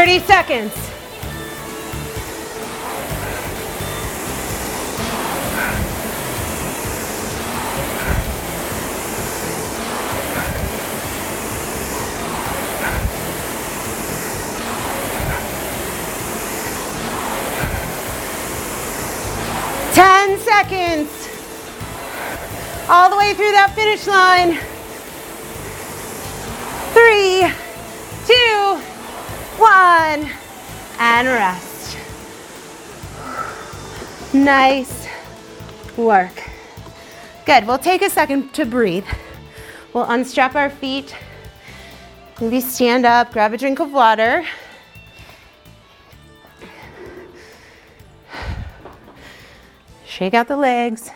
Thirty 0.09 0.25
seconds. 0.25 0.73
Ten 19.93 20.39
seconds. 20.39 21.29
All 22.89 23.11
the 23.11 23.15
way 23.15 23.35
through 23.35 23.51
that 23.51 23.73
finish 23.75 24.07
line. 24.07 24.68
Nice 34.49 35.07
work. 35.95 36.49
Good. 37.45 37.67
We'll 37.67 37.77
take 37.77 38.01
a 38.01 38.09
second 38.09 38.51
to 38.55 38.65
breathe. 38.65 39.05
We'll 39.93 40.05
unstrap 40.05 40.55
our 40.55 40.71
feet. 40.71 41.15
Maybe 42.41 42.59
stand 42.59 43.05
up, 43.05 43.31
grab 43.31 43.53
a 43.53 43.57
drink 43.57 43.79
of 43.79 43.93
water. 43.93 44.43
Shake 50.07 50.33
out 50.33 50.47
the 50.47 50.57
legs. 50.57 51.11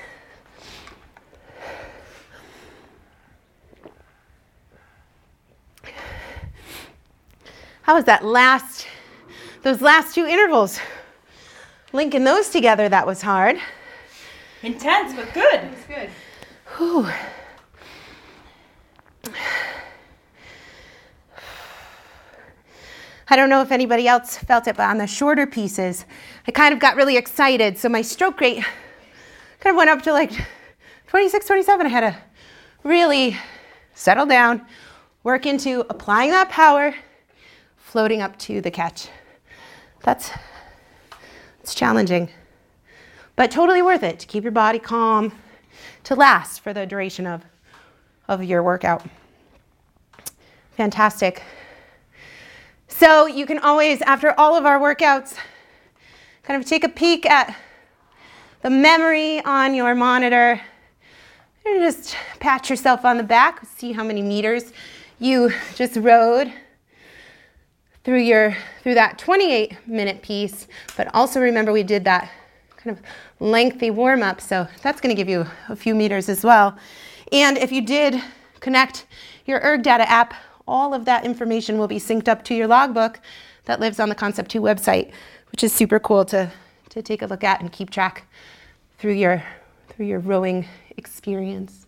How 7.81 7.95
was 7.95 8.05
that 8.05 8.23
last, 8.23 8.86
those 9.63 9.81
last 9.81 10.13
two 10.13 10.27
intervals? 10.27 10.79
Linking 11.94 12.24
those 12.24 12.50
together, 12.50 12.89
that 12.89 13.06
was 13.06 13.22
hard. 13.22 13.58
Intense, 14.64 15.14
but 15.14 15.32
good. 15.32 15.60
It's 15.72 15.86
good. 15.86 16.10
Whew. 16.76 17.08
I 23.30 23.36
don't 23.36 23.50
know 23.50 23.62
if 23.62 23.72
anybody 23.72 24.08
else 24.08 24.38
felt 24.38 24.68
it, 24.68 24.76
but 24.76 24.89
on 24.89 24.98
the 24.98 25.06
shorter 25.06 25.46
pieces, 25.46 26.06
I 26.48 26.52
kind 26.52 26.74
of 26.74 26.80
got 26.80 26.96
really 26.96 27.16
excited. 27.16 27.78
So 27.78 27.89
my 27.89 28.02
stroke 28.02 28.41
rate 28.41 28.66
kind 29.60 29.74
of 29.74 29.78
went 29.78 29.91
up 29.91 30.02
to 30.04 30.14
like 30.14 30.32
26, 31.08 31.46
27. 31.46 31.86
I 31.86 31.89
had 31.89 32.02
to 32.02 32.18
really 32.84 33.38
settle 33.94 34.26
down, 34.26 34.66
work 35.24 35.46
into 35.46 35.86
applying 35.89 36.32
that 36.32 36.50
power, 36.50 36.96
floating 37.78 38.22
up 38.22 38.38
to 38.39 38.62
the 38.62 38.72
catch. 38.72 39.10
That's 40.04 40.32
it's 41.64 41.74
challenging, 41.74 42.30
but 43.38 43.49
totally 43.49 43.82
worth 43.82 44.03
it 44.03 44.20
to 44.20 44.28
keep 44.28 44.43
your 44.43 44.51
body 44.51 44.80
calm, 44.80 45.32
to 46.03 46.14
last 46.14 46.59
for 46.59 46.74
the 46.74 46.86
duration 46.86 47.26
of, 47.26 47.41
of 48.28 48.43
your 48.43 48.61
workout. 48.61 49.01
Fantastic. 50.76 51.41
So 52.89 53.28
you 53.28 53.45
can 53.45 53.59
always, 53.59 54.01
after 54.01 54.38
all 54.38 54.57
of 54.57 54.66
our 54.66 54.78
workouts, 54.78 55.36
kind 56.43 56.61
of 56.61 56.68
take 56.68 56.84
a 56.84 56.89
peek 56.89 57.26
at 57.26 57.55
the 58.61 58.70
memory 58.70 59.41
on 59.45 59.74
your 59.74 59.95
monitor 59.95 60.59
and 61.66 61.80
just 61.80 62.18
pat 62.41 62.70
yourself 62.70 63.05
on 63.05 63.16
the 63.16 63.24
back, 63.24 63.66
see 63.78 63.93
how 63.93 64.03
many 64.03 64.22
meters 64.22 64.74
you 65.18 65.49
just 65.76 65.95
rode 65.95 66.51
through 68.04 68.20
your 68.20 68.56
through 68.82 68.95
that 68.95 69.18
28 69.18 69.88
minute 69.88 70.22
piece, 70.22 70.68
but 70.97 71.14
also 71.14 71.39
remember 71.39 71.72
we 71.72 71.84
did 71.84 72.04
that 72.04 72.30
kind 72.78 72.97
of 72.97 73.04
lengthy 73.39 73.89
warm 73.89 74.22
up, 74.22 74.41
so 74.41 74.68
that's 74.82 74.99
going 74.99 75.16
to 75.16 75.20
give 75.20 75.30
you 75.30 75.45
a 75.70 75.76
few 75.76 75.95
meters 75.95 76.28
as 76.30 76.43
well. 76.43 76.78
And 77.32 77.58
if 77.58 77.72
you 77.72 77.82
did 77.82 78.22
connect 78.60 79.06
your 79.45 79.60
ErgData 79.62 80.06
app, 80.06 80.34
all 80.68 80.93
of 80.93 81.06
that 81.06 81.26
information 81.26 81.78
will 81.78 81.88
be 81.88 81.99
synced 81.99 82.28
up 82.28 82.43
to 82.45 82.56
your 82.56 82.68
logbook 82.68 83.20
that 83.66 83.80
lives 83.80 83.99
on 83.99 84.10
the 84.10 84.16
Concept2 84.16 84.62
website, 84.62 85.12
which 85.51 85.64
is 85.64 85.72
super 85.74 85.99
cool 85.99 86.26
to, 86.26 86.51
to 86.89 87.01
take 87.01 87.22
a 87.22 87.26
look 87.26 87.43
at 87.43 87.62
and 87.62 87.72
keep 87.72 87.89
track 87.89 88.28
through 88.97 89.14
your 89.14 89.43
through 89.89 90.06
your 90.08 90.20
rowing 90.20 90.66
experience. 90.97 91.86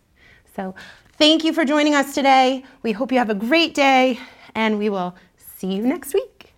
So 0.54 0.74
thank 1.18 1.42
you 1.42 1.52
for 1.52 1.64
joining 1.64 1.94
us 1.94 2.14
today. 2.14 2.64
We 2.82 2.92
hope 2.92 3.10
you 3.10 3.18
have 3.18 3.30
a 3.30 3.34
great 3.34 3.74
day 3.74 4.20
and 4.54 4.78
we 4.78 4.88
will 4.90 5.14
see 5.56 5.74
you 5.74 5.82
next 5.82 6.12
week. 6.12 6.52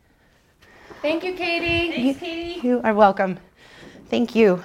Thank 1.00 1.22
you, 1.22 1.34
Katie. 1.34 1.92
Thanks, 1.92 2.20
Katie. 2.20 2.66
You 2.66 2.80
are 2.82 2.94
welcome. 2.94 3.38
Thank 4.10 4.34
you. 4.34 4.62